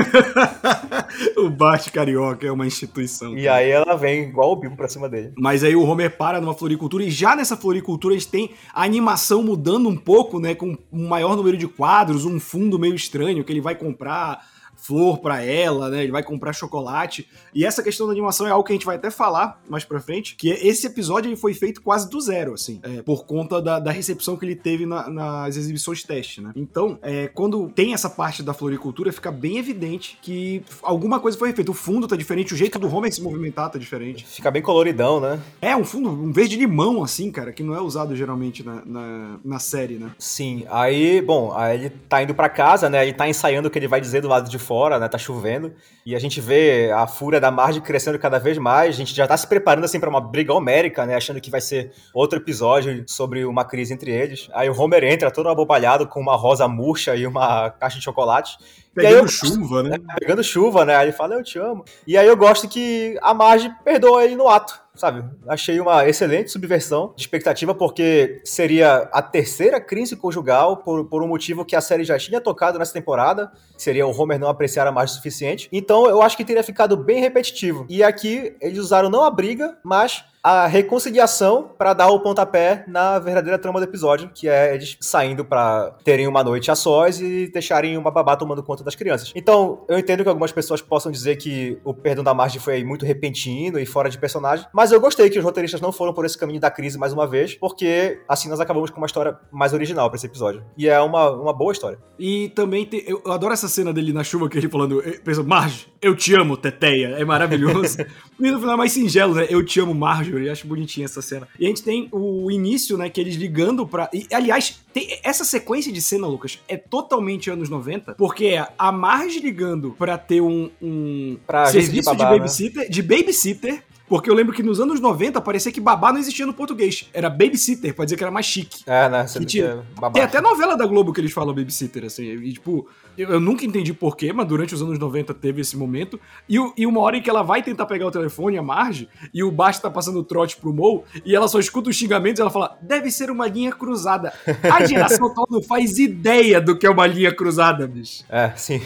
o 1.38 1.48
Bart 1.48 1.90
Carioca 1.90 2.46
é 2.46 2.52
uma 2.52 2.66
instituição. 2.66 3.36
E 3.36 3.48
aí 3.48 3.70
ela 3.70 3.96
vem 3.96 4.24
igual 4.24 4.52
o 4.52 4.56
Bilbo 4.56 4.76
pra 4.76 4.86
cima 4.86 5.08
dele. 5.08 5.32
Mas 5.38 5.64
aí 5.64 5.74
o 5.74 5.82
Homer 5.82 6.14
para 6.14 6.40
numa 6.40 6.54
floricultura 6.54 7.02
e 7.02 7.10
já 7.10 7.34
nessa 7.34 7.56
floricultura 7.56 8.12
eles 8.12 8.26
têm 8.26 8.50
a 8.74 8.84
animação 8.84 9.42
mudando 9.42 9.88
um 9.88 9.96
pouco, 9.96 10.38
né? 10.38 10.54
Com 10.54 10.76
um 10.92 11.08
maior 11.08 11.34
número 11.34 11.56
de 11.56 11.66
quadros, 11.66 12.26
um 12.26 12.38
fundo 12.38 12.78
meio 12.78 12.94
estranho 12.94 13.42
que 13.42 13.52
ele 13.52 13.62
vai 13.62 13.74
comprar 13.74 14.44
flor 14.82 15.18
pra 15.18 15.42
ela, 15.42 15.88
né? 15.90 16.02
Ele 16.02 16.12
vai 16.12 16.22
comprar 16.22 16.52
chocolate. 16.52 17.28
E 17.54 17.64
essa 17.64 17.82
questão 17.82 18.06
da 18.06 18.12
animação 18.12 18.46
é 18.46 18.50
algo 18.50 18.64
que 18.64 18.72
a 18.72 18.74
gente 18.76 18.86
vai 18.86 18.96
até 18.96 19.10
falar 19.10 19.60
mais 19.68 19.84
pra 19.84 20.00
frente, 20.00 20.34
que 20.36 20.48
esse 20.50 20.86
episódio 20.86 21.28
ele 21.28 21.36
foi 21.36 21.52
feito 21.54 21.82
quase 21.82 22.08
do 22.08 22.20
zero, 22.20 22.54
assim, 22.54 22.80
é, 22.82 23.02
por 23.02 23.24
conta 23.26 23.60
da, 23.60 23.78
da 23.78 23.90
recepção 23.90 24.36
que 24.36 24.44
ele 24.44 24.56
teve 24.56 24.86
na- 24.86 25.08
nas 25.10 25.56
exibições 25.56 26.02
teste, 26.02 26.40
né? 26.40 26.52
Então, 26.56 26.98
é, 27.02 27.28
quando 27.28 27.68
tem 27.68 27.92
essa 27.94 28.08
parte 28.08 28.42
da 28.42 28.54
floricultura, 28.54 29.12
fica 29.12 29.30
bem 29.30 29.58
evidente 29.58 30.18
que 30.22 30.62
alguma 30.82 31.20
coisa 31.20 31.36
foi 31.38 31.52
feita. 31.52 31.70
O 31.70 31.74
fundo 31.74 32.06
tá 32.08 32.16
diferente, 32.16 32.54
o 32.54 32.56
jeito 32.56 32.78
do 32.78 32.92
Homer 32.94 33.12
se 33.12 33.22
movimentar 33.22 33.70
tá 33.70 33.78
diferente. 33.78 34.24
Fica 34.26 34.50
bem 34.50 34.62
coloridão, 34.62 35.20
né? 35.20 35.40
É, 35.60 35.76
um 35.76 35.84
fundo, 35.84 36.08
um 36.10 36.32
verde 36.32 36.56
limão, 36.56 37.02
assim, 37.02 37.30
cara, 37.30 37.52
que 37.52 37.62
não 37.62 37.74
é 37.74 37.80
usado 37.80 38.14
geralmente 38.16 38.62
na, 38.64 38.82
na, 38.84 39.38
na 39.44 39.58
série, 39.58 39.94
né? 39.94 40.10
Sim, 40.18 40.64
aí, 40.70 41.20
bom, 41.20 41.52
aí 41.54 41.76
ele 41.78 41.90
tá 42.08 42.22
indo 42.22 42.34
pra 42.34 42.48
casa, 42.48 42.88
né? 42.88 43.02
Ele 43.02 43.12
tá 43.12 43.28
ensaiando 43.28 43.68
o 43.68 43.70
que 43.70 43.78
ele 43.78 43.88
vai 43.88 44.00
dizer 44.00 44.20
do 44.22 44.28
lado 44.28 44.48
de 44.48 44.58
fora, 44.70 45.00
né? 45.00 45.08
Tá 45.08 45.19
chovendo. 45.19 45.72
E 46.06 46.14
a 46.14 46.19
gente 46.20 46.40
vê 46.40 46.93
a 46.94 47.05
fúria 47.05 47.40
da 47.40 47.50
Marge 47.50 47.81
crescendo 47.81 48.17
cada 48.20 48.38
vez 48.38 48.56
mais. 48.56 48.94
A 48.94 48.99
gente 48.99 49.12
já 49.12 49.26
tá 49.26 49.37
se 49.37 49.44
preparando, 49.44 49.82
assim, 49.82 49.99
pra 49.99 50.08
uma 50.08 50.20
briga 50.20 50.55
homérica, 50.55 51.05
né? 51.05 51.17
Achando 51.17 51.40
que 51.40 51.50
vai 51.50 51.61
ser 51.61 51.90
outro 52.14 52.38
episódio 52.38 53.02
sobre 53.08 53.44
uma 53.44 53.64
crise 53.64 53.93
entre 53.93 54.12
eles. 54.12 54.49
Aí 54.55 54.70
o 54.70 54.81
Homer 54.81 55.02
entra 55.02 55.28
todo 55.28 55.49
abobalhado 55.49 56.06
com 56.06 56.20
uma 56.20 56.37
rosa 56.37 56.69
murcha 56.69 57.17
e 57.17 57.26
uma 57.26 57.70
caixa 57.70 57.99
de 57.99 58.05
chocolate. 58.05 58.56
E 58.96 59.00
aí 59.00 59.06
Pegando 59.08 59.25
eu- 59.25 59.28
chuva, 59.28 59.82
né? 59.82 59.96
pegando 60.20 60.44
chuva, 60.44 60.84
né? 60.84 60.94
Aí 60.94 61.06
ele 61.06 61.12
fala, 61.12 61.34
eu 61.34 61.43
te 61.43 61.58
amo. 61.58 61.84
E 62.06 62.16
aí 62.16 62.28
eu 62.28 62.37
gosto 62.37 62.69
que 62.69 63.19
a 63.23 63.34
Marge 63.34 63.73
perdoa 63.84 64.25
ele 64.25 64.37
no 64.37 64.46
ato, 64.49 64.81
sabe? 65.00 65.25
Achei 65.49 65.81
uma 65.81 66.06
excelente 66.06 66.50
subversão 66.50 67.12
de 67.17 67.23
expectativa, 67.23 67.75
porque 67.75 68.41
seria 68.44 69.08
a 69.12 69.23
terceira 69.23 69.81
crise 69.81 70.14
conjugal, 70.14 70.79
por, 70.79 71.06
por 71.06 71.23
um 71.23 71.29
motivo 71.29 71.64
que 71.64 71.75
a 71.75 71.81
série 71.81 72.05
já 72.05 72.19
tinha 72.19 72.41
tocado 72.41 72.79
nessa 72.79 72.93
temporada, 72.93 73.50
seria 73.76 74.06
o 74.06 74.17
Homer 74.17 74.38
não 74.38 74.49
apreciar 74.49 74.87
a 74.87 74.93
Marge 74.93 75.14
o 75.14 75.17
suficiente. 75.17 75.69
Então 75.73 76.06
eu 76.06 76.20
acho 76.20 76.37
que 76.37 76.44
teria 76.44 76.62
ficado 76.62 76.97
bem 76.97 77.20
repetitivo. 77.20 77.87
E 77.88 78.02
aqui 78.02 78.55
eles 78.61 78.79
usaram 78.79 79.08
não 79.08 79.25
a 79.25 79.31
briga, 79.31 79.79
mas 79.82 80.25
a 80.42 80.66
reconciliação 80.66 81.70
pra 81.76 81.92
dar 81.92 82.08
o 82.08 82.20
pontapé 82.20 82.84
na 82.88 83.19
verdadeira 83.19 83.58
trama 83.58 83.81
do 83.81 83.84
episódio, 83.84 84.31
que 84.34 84.48
é 84.48 84.75
eles 84.75 84.96
saindo 85.00 85.44
pra 85.44 85.96
terem 86.04 86.26
uma 86.26 86.42
noite 86.42 86.70
a 86.70 86.75
sós 86.75 87.20
e 87.20 87.50
deixarem 87.52 87.96
uma 87.96 88.10
babá 88.10 88.37
tomando 88.37 88.62
conta 88.62 88.82
das 88.82 88.94
crianças. 88.94 89.32
Então, 89.34 89.84
eu 89.88 89.98
entendo 89.98 90.22
que 90.22 90.28
algumas 90.28 90.52
pessoas 90.52 90.81
possam 90.81 91.12
dizer 91.12 91.37
que 91.37 91.78
o 91.84 91.92
perdão 91.92 92.25
da 92.25 92.34
Marge 92.34 92.58
foi 92.58 92.82
muito 92.84 93.04
repentino 93.04 93.78
e 93.78 93.87
fora 93.87 94.09
de 94.09 94.18
personagem, 94.18 94.66
mas 94.73 94.92
eu 94.92 95.00
gostei 95.00 95.28
que 95.28 95.38
os 95.38 95.44
roteiristas 95.44 95.80
não 95.80 95.92
foram 95.92 96.14
por 96.14 96.25
esse 96.25 96.38
caminho 96.38 96.61
da 96.61 96.70
crise 96.70 96.99
mais 96.99 97.12
uma 97.12 97.26
vez, 97.26 97.54
porque 97.54 98.20
assim 98.28 98.49
nós 98.49 98.61
acabamos 98.61 98.90
com 98.90 98.99
uma 98.99 99.06
história 99.06 99.38
mais 99.50 99.73
original 99.73 100.09
pra 100.09 100.16
esse 100.16 100.26
episódio. 100.26 100.64
E 100.76 100.88
é 100.88 101.00
uma, 101.00 101.30
uma 101.30 101.52
boa 101.52 101.73
história. 101.73 101.99
E 102.18 102.49
também 102.50 102.87
tem, 102.87 103.04
eu, 103.06 103.23
adoro 103.26 103.52
essa 103.52 103.68
cena 103.68 103.92
dele 103.92 104.12
na 104.12 104.25
chuva, 104.25 104.49
que 104.49 104.59
ele 104.59 104.68
falando, 104.68 105.02
pensa, 105.25 105.42
Marge, 105.42 105.89
eu 106.00 106.16
te 106.16 106.35
amo, 106.35 106.57
Teteia. 106.57 107.09
É 107.09 107.25
maravilhoso. 107.25 107.99
e 108.40 108.50
no 108.50 108.59
final 108.59 108.75
é 108.75 108.78
mais 108.78 108.92
singelo, 108.92 109.35
né? 109.35 109.47
Eu 109.50 109.64
te 109.64 109.78
amo, 109.80 109.95
Marjorie. 109.95 110.49
Acho 110.49 110.66
bonitinha 110.66 111.04
essa 111.04 111.21
cena. 111.21 111.47
E 111.59 111.64
a 111.64 111.69
gente 111.69 111.83
tem 111.83 112.09
o 112.11 112.50
início, 112.50 112.97
né? 112.97 113.09
Que 113.11 113.21
eles 113.21 113.35
ligando 113.37 113.87
pra. 113.87 114.09
E, 114.12 114.26
aliás, 114.33 114.80
tem 114.92 115.19
essa 115.23 115.45
sequência 115.45 115.92
de 115.92 116.00
cena, 116.00 116.26
Lucas, 116.26 116.59
é 116.69 116.76
totalmente 116.76 117.50
anos 117.50 117.69
90, 117.69 118.14
porque 118.14 118.47
é 118.47 118.66
a 118.78 118.90
Marge 118.90 119.40
ligando 119.40 119.90
pra 119.99 120.16
ter 120.16 120.40
um, 120.40 120.71
um 120.80 121.37
Pra 121.47 121.64
de 121.64 121.73
serviço 121.73 122.11
de, 122.11 122.16
babá, 122.16 122.30
né? 122.30 122.38
babysitter, 122.38 122.90
de 122.90 123.02
babysitter. 123.02 123.83
Porque 124.11 124.28
eu 124.28 124.35
lembro 124.35 124.52
que 124.52 124.61
nos 124.61 124.80
anos 124.80 124.99
90 124.99 125.40
parecia 125.40 125.71
que 125.71 125.80
babá 125.80 126.12
não 126.12 126.19
existia 126.19 126.45
no 126.45 126.52
português. 126.52 127.09
Era 127.14 127.30
babysitter, 127.30 127.95
pode 127.95 128.09
dizer 128.09 128.16
que 128.16 128.25
era 128.25 128.30
mais 128.33 128.45
chique. 128.45 128.83
É, 128.85 129.09
né? 129.09 129.25
Tinha- 129.47 129.85
babá. 129.95 130.11
Tem 130.11 130.25
até 130.25 130.40
novela 130.40 130.76
da 130.76 130.85
Globo 130.85 131.12
que 131.12 131.21
eles 131.21 131.30
falam 131.30 131.54
babysitter, 131.54 132.04
assim. 132.07 132.25
E, 132.25 132.54
tipo, 132.54 132.88
eu, 133.17 133.31
eu 133.31 133.40
nunca 133.40 133.64
entendi 133.64 133.93
porquê, 133.93 134.33
mas 134.33 134.47
durante 134.47 134.75
os 134.75 134.83
anos 134.83 134.99
90 134.99 135.35
teve 135.35 135.61
esse 135.61 135.76
momento. 135.76 136.19
E, 136.49 136.57
e 136.76 136.87
uma 136.87 137.00
hora 137.00 137.17
em 137.17 137.23
que 137.23 137.31
ela 137.31 137.43
vai 137.43 137.62
tentar 137.62 137.87
pegar 137.87 138.07
o 138.07 138.11
telefone, 138.11 138.59
a 138.59 138.62
Marge, 138.62 139.09
e 139.33 139.43
o 139.43 139.50
Bast 139.50 139.83
tá 139.83 139.90
passando 139.90 140.19
o 140.19 140.25
trote 140.25 140.57
pro 140.57 140.73
Mo, 140.73 141.05
e 141.25 141.35
ela 141.35 141.49
só 141.49 141.59
escuta 141.59 141.90
os 141.90 141.97
xingamentos 141.97 142.38
e 142.38 142.43
ela 142.43 142.50
fala: 142.50 142.79
deve 142.83 143.11
ser 143.11 143.31
uma 143.31 143.47
linha 143.47 143.73
cruzada. 143.73 144.33
A 144.62 144.85
geração 144.87 145.26
atual 145.29 145.47
não 145.50 145.62
faz 145.62 145.99
ideia 145.99 146.61
do 146.61 146.76
que 146.76 146.87
é 146.87 146.90
uma 146.90 147.07
linha 147.07 147.35
cruzada, 147.35 147.87
bicho. 147.87 148.25
É, 148.29 148.52
sim. 148.57 148.81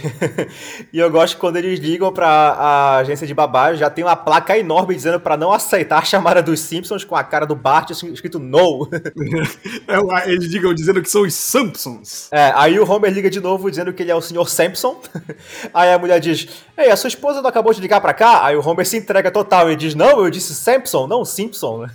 e 0.92 0.98
eu 0.98 1.10
gosto 1.10 1.38
quando 1.38 1.56
eles 1.56 1.78
ligam 1.78 2.12
pra 2.12 2.28
a 2.28 2.96
agência 2.98 3.26
de 3.26 3.34
babá, 3.34 3.74
já 3.74 3.90
tem 3.90 4.04
uma 4.04 4.16
placa 4.16 4.58
enorme 4.58 4.94
dizendo 4.94 5.20
pra 5.20 5.36
não 5.36 5.52
aceitar 5.52 5.98
a 5.98 6.04
chamada 6.04 6.42
dos 6.42 6.60
Simpsons 6.60 7.04
com 7.04 7.16
a 7.16 7.24
cara 7.24 7.46
do 7.46 7.54
Bart 7.54 7.90
escrito 7.90 8.38
no. 8.38 8.88
É, 9.86 10.30
eles 10.30 10.48
digam 10.48 10.74
dizendo 10.74 11.02
que 11.02 11.08
são 11.08 11.22
os 11.22 11.34
Simpsons. 11.34 12.28
É, 12.32 12.52
aí 12.54 12.78
o 12.78 12.90
Homer 12.90 13.12
liga 13.12 13.30
de 13.30 13.40
novo 13.40 13.70
dizendo 13.70 13.92
que 13.92 14.02
ele 14.02 14.10
é 14.10 14.13
o 14.14 14.22
Sr. 14.22 14.48
Sampson. 14.48 15.00
Aí 15.72 15.92
a 15.92 15.98
mulher 15.98 16.20
diz: 16.20 16.48
Ei, 16.76 16.90
a 16.90 16.96
sua 16.96 17.08
esposa 17.08 17.42
não 17.42 17.48
acabou 17.48 17.72
de 17.72 17.80
ligar 17.80 18.00
pra 18.00 18.14
cá? 18.14 18.44
Aí 18.44 18.56
o 18.56 18.66
Homer 18.66 18.86
se 18.86 18.96
entrega 18.96 19.30
total 19.30 19.70
e 19.70 19.76
diz: 19.76 19.94
Não, 19.94 20.24
eu 20.24 20.30
disse 20.30 20.54
Sampson, 20.54 21.06
não 21.06 21.24
Simpson. 21.24 21.86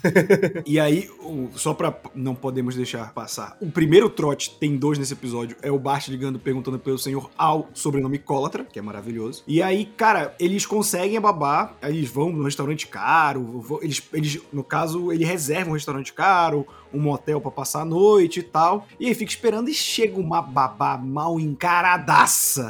E 0.65 0.79
aí, 0.79 1.09
só 1.55 1.73
pra 1.73 1.93
não 2.13 2.35
podemos 2.35 2.75
deixar 2.75 3.13
passar, 3.13 3.57
o 3.61 3.71
primeiro 3.71 4.09
trote, 4.09 4.51
tem 4.59 4.77
dois 4.77 4.97
nesse 4.97 5.13
episódio, 5.13 5.55
é 5.61 5.71
o 5.71 5.79
Bart 5.79 6.07
ligando 6.07 6.39
perguntando 6.39 6.77
pelo 6.79 6.97
senhor 6.97 7.29
Al, 7.37 7.69
sobrenome 7.73 8.17
Cólatra, 8.19 8.65
que 8.65 8.79
é 8.79 8.81
maravilhoso. 8.81 9.43
E 9.47 9.61
aí, 9.61 9.85
cara, 9.85 10.35
eles 10.39 10.65
conseguem 10.65 11.19
babar, 11.19 11.75
aí 11.81 11.97
eles 11.97 12.09
vão 12.09 12.31
no 12.31 12.43
restaurante 12.43 12.87
caro, 12.87 13.79
eles, 13.81 14.01
eles 14.13 14.39
no 14.51 14.63
caso, 14.63 15.11
ele 15.11 15.25
reserva 15.25 15.69
um 15.69 15.73
restaurante 15.73 16.13
caro, 16.13 16.65
um 16.93 16.99
motel 16.99 17.39
pra 17.39 17.51
passar 17.51 17.81
a 17.81 17.85
noite 17.85 18.39
e 18.39 18.43
tal. 18.43 18.85
E 18.99 19.07
aí 19.07 19.13
fica 19.13 19.31
esperando 19.31 19.69
e 19.69 19.73
chega 19.73 20.19
uma 20.19 20.41
babá 20.41 20.97
mal 20.97 21.39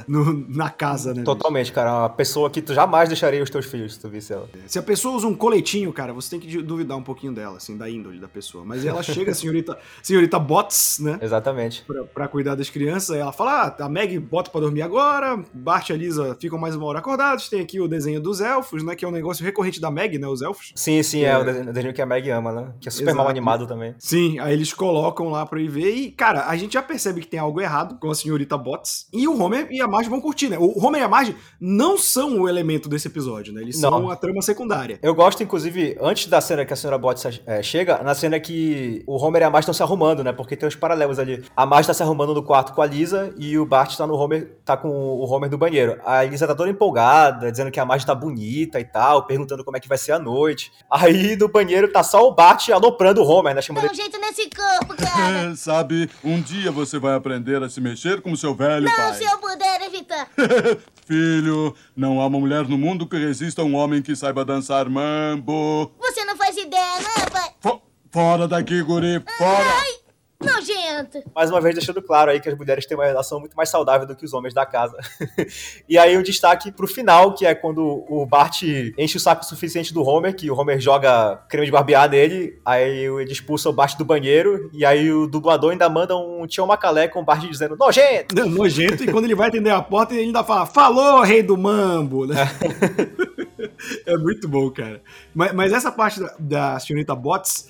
no- 0.07 0.45
na 0.49 0.69
casa, 0.69 1.09
né? 1.09 1.13
bicho? 1.15 1.25
Totalmente, 1.25 1.71
cara. 1.71 1.91
Uma 2.01 2.09
pessoa 2.09 2.49
que 2.49 2.61
tu 2.61 2.73
jamais 2.73 3.09
deixaria 3.09 3.41
os 3.41 3.49
teus 3.49 3.65
filhos 3.65 3.93
se 3.95 3.99
tu 3.99 4.09
visse 4.09 4.33
ela. 4.33 4.49
Se 4.67 4.77
a 4.77 4.83
pessoa 4.83 5.15
usa 5.15 5.27
um 5.27 5.35
coletinho, 5.35 5.91
cara, 5.93 6.13
você 6.13 6.31
tem 6.31 6.39
que 6.39 6.61
duvidar 6.61 6.97
um 6.97 7.03
pouquinho 7.03 7.33
dela, 7.33 7.57
assim, 7.57 7.77
da 7.77 7.89
índole 7.89 8.19
da 8.19 8.27
pessoa. 8.27 8.63
Mas 8.65 8.85
ela 8.85 9.01
chega, 9.03 9.33
senhorita, 9.35 9.77
senhorita 10.03 10.37
Bots, 10.39 10.99
né? 10.99 11.17
Exatamente. 11.21 11.83
Pra, 11.85 12.03
pra 12.03 12.27
cuidar 12.27 12.55
das 12.55 12.69
crianças, 12.69 13.15
ela 13.15 13.31
fala: 13.31 13.75
ah, 13.79 13.85
a 13.85 13.89
Meg 13.89 14.17
bota 14.19 14.49
pra 14.51 14.61
dormir 14.61 14.81
agora, 14.81 15.41
Bart 15.53 15.89
e 15.89 15.93
a 15.93 15.97
Lisa 15.97 16.35
ficam 16.39 16.57
mais 16.59 16.75
uma 16.75 16.85
hora 16.85 16.99
acordados, 16.99 17.49
tem 17.49 17.61
aqui 17.61 17.79
o 17.79 17.87
desenho 17.87 18.19
dos 18.21 18.41
elfos, 18.41 18.83
né? 18.83 18.95
Que 18.95 19.05
é 19.05 19.07
um 19.07 19.11
negócio 19.11 19.43
recorrente 19.45 19.79
da 19.79 19.89
Meg, 19.91 20.17
né? 20.17 20.27
Os 20.27 20.41
elfos. 20.41 20.71
Sim, 20.75 21.01
sim, 21.03 21.23
é, 21.23 21.29
É. 21.29 21.37
o 21.37 21.43
desenho 21.73 21.93
que 21.93 22.01
a 22.01 22.05
Meg 22.05 22.29
ama, 22.29 22.51
né? 22.51 22.73
Que 22.81 22.87
é 22.87 22.91
super 22.91 23.13
mal 23.13 23.25
Exato. 23.25 23.29
animado 23.31 23.67
também. 23.67 23.95
Sim, 23.97 24.39
aí 24.39 24.53
eles 24.53 24.73
colocam 24.73 25.29
lá 25.29 25.45
pra 25.45 25.59
ir 25.61 25.67
ver 25.69 25.91
e, 25.95 26.11
cara, 26.11 26.47
a 26.47 26.55
gente 26.57 26.73
já 26.73 26.81
percebe 26.81 27.21
que 27.21 27.27
tem 27.27 27.39
algo 27.39 27.59
errado 27.61 27.97
com 27.99 28.09
a 28.09 28.15
senhorita 28.15 28.57
Bots. 28.57 29.07
E 29.13 29.27
o 29.29 29.41
Homer 29.41 29.67
e 29.71 29.81
a 29.81 29.87
Marge 29.87 30.09
vão 30.09 30.19
curtir, 30.21 30.49
né? 30.49 30.57
O 30.59 30.83
Homer 30.83 31.01
e 31.01 31.03
a 31.03 31.07
Marge 31.07 31.35
não 31.59 31.97
são 31.97 32.41
o 32.41 32.49
elemento 32.49 32.89
desse 32.89 33.07
episódio, 33.07 33.53
né? 33.53 33.61
Eles 33.61 33.79
Não. 33.79 33.89
são 33.89 34.09
a 34.09 34.15
trama 34.15 34.41
secundária. 34.41 34.99
Eu 35.01 35.13
gosto, 35.13 35.43
inclusive, 35.43 35.97
antes 36.01 36.27
da 36.27 36.41
cena 36.41 36.65
que 36.65 36.73
a 36.73 36.75
senhora 36.75 36.97
Bottas 36.97 37.41
é, 37.45 37.61
chega, 37.63 38.01
na 38.03 38.13
cena 38.15 38.39
que 38.39 39.03
o 39.07 39.15
Homer 39.17 39.41
e 39.41 39.45
a 39.45 39.49
Marge 39.49 39.63
estão 39.63 39.73
se 39.73 39.83
arrumando, 39.83 40.23
né? 40.23 40.31
Porque 40.31 40.55
tem 40.55 40.67
os 40.67 40.75
paralelos 40.75 41.19
ali. 41.19 41.43
A 41.55 41.65
Marge 41.65 41.87
tá 41.87 41.93
se 41.93 42.03
arrumando 42.03 42.33
no 42.33 42.43
quarto 42.43 42.73
com 42.73 42.81
a 42.81 42.85
Lisa 42.85 43.33
e 43.37 43.57
o 43.57 43.65
Bart 43.65 43.95
tá 43.95 44.05
no 44.07 44.15
Homer, 44.15 44.57
tá 44.65 44.75
com 44.75 44.89
o 44.89 45.23
Homer 45.29 45.49
no 45.49 45.57
banheiro. 45.57 45.99
A 46.05 46.23
Lisa 46.23 46.47
tá 46.47 46.55
toda 46.55 46.69
empolgada, 46.69 47.51
dizendo 47.51 47.71
que 47.71 47.79
a 47.79 47.85
Marge 47.85 48.05
tá 48.05 48.15
bonita 48.15 48.79
e 48.79 48.85
tal, 48.85 49.25
perguntando 49.25 49.63
como 49.63 49.77
é 49.77 49.79
que 49.79 49.87
vai 49.87 49.97
ser 49.97 50.13
a 50.13 50.19
noite. 50.19 50.71
Aí 50.89 51.35
no 51.35 51.47
banheiro 51.47 51.91
tá 51.91 52.03
só 52.03 52.27
o 52.27 52.33
Bart 52.33 52.69
aloprando 52.69 53.21
o 53.21 53.27
Homer, 53.27 53.53
né? 53.55 53.61
Chamando 53.61 53.85
Dá 53.85 53.91
um 53.91 53.95
jeito 53.95 54.19
nesse 54.19 54.49
corpo, 54.49 54.95
cara. 54.95 55.55
Sabe, 55.57 56.09
um 56.23 56.41
dia 56.41 56.71
você 56.71 56.97
vai 56.99 57.15
aprender 57.15 57.61
a 57.61 57.69
se 57.69 57.81
mexer 57.81 58.21
como 58.21 58.35
seu 58.35 58.55
velho 58.55 58.85
Não, 58.85 58.95
pai. 58.95 59.18
Se 59.19 59.31
eu 59.31 59.37
puder 59.37 59.81
evitar. 59.81 60.29
Filho, 61.05 61.75
não 61.95 62.19
há 62.21 62.27
uma 62.27 62.39
mulher 62.39 62.67
no 62.67 62.77
mundo 62.77 63.07
que 63.07 63.17
resista 63.17 63.61
a 63.61 63.65
um 63.65 63.75
homem 63.75 64.01
que 64.01 64.15
saiba 64.15 64.45
dançar 64.45 64.87
mambo. 64.89 65.91
Você 65.99 66.23
não 66.25 66.35
faz 66.37 66.55
ideia, 66.57 66.99
não, 67.01 67.25
pai. 67.31 67.49
Fo- 67.61 67.81
fora 68.11 68.47
daqui, 68.47 68.81
guri, 68.83 69.21
fora! 69.37 69.98
Nojento. 70.41 71.19
mais 71.35 71.51
uma 71.51 71.59
vez 71.59 71.75
deixando 71.75 72.01
claro 72.01 72.31
aí 72.31 72.39
que 72.39 72.47
as 72.47 72.57
mulheres 72.57 72.85
têm 72.85 72.95
uma 72.95 73.05
relação 73.05 73.41
muito 73.41 73.55
mais 73.55 73.67
saudável 73.67 74.07
do 74.07 74.15
que 74.15 74.23
os 74.23 74.33
homens 74.33 74.53
da 74.53 74.65
casa. 74.65 74.97
e 75.87 75.97
aí 75.97 76.17
um 76.17 76.23
destaque 76.23 76.71
pro 76.71 76.87
final, 76.87 77.33
que 77.33 77.45
é 77.45 77.53
quando 77.53 78.05
o 78.07 78.25
Bart 78.25 78.63
enche 78.97 79.17
o 79.17 79.19
saco 79.19 79.43
suficiente 79.43 79.93
do 79.93 80.01
Homer, 80.01 80.33
que 80.33 80.49
o 80.49 80.57
Homer 80.57 80.79
joga 80.79 81.35
creme 81.49 81.65
de 81.65 81.71
barbear 81.73 82.09
nele, 82.09 82.57
aí 82.65 83.05
ele 83.05 83.31
expulsa 83.31 83.69
o 83.69 83.73
Bart 83.73 83.97
do 83.97 84.05
banheiro, 84.05 84.69
e 84.71 84.85
aí 84.85 85.11
o 85.11 85.27
dublador 85.27 85.71
ainda 85.71 85.89
manda 85.89 86.15
um 86.15 86.47
tio 86.47 86.65
Macalé 86.65 87.09
com 87.09 87.19
o 87.19 87.25
Bart 87.25 87.41
dizendo, 87.41 87.75
nojento! 87.75 88.33
Não, 88.33 88.47
nojento, 88.49 89.03
e 89.03 89.11
quando 89.11 89.25
ele 89.25 89.35
vai 89.35 89.49
atender 89.49 89.71
a 89.71 89.81
porta, 89.81 90.13
ele 90.13 90.23
ainda 90.23 90.43
fala: 90.43 90.65
Falou, 90.65 91.21
rei 91.21 91.43
do 91.43 91.57
mambo, 91.57 92.25
né? 92.25 92.35
é 94.05 94.17
muito 94.17 94.47
bom, 94.47 94.69
cara. 94.71 95.01
Mas, 95.35 95.51
mas 95.53 95.73
essa 95.73 95.91
parte 95.91 96.21
da, 96.21 96.35
da 96.39 96.79
senhorita 96.79 97.13
Bots, 97.13 97.67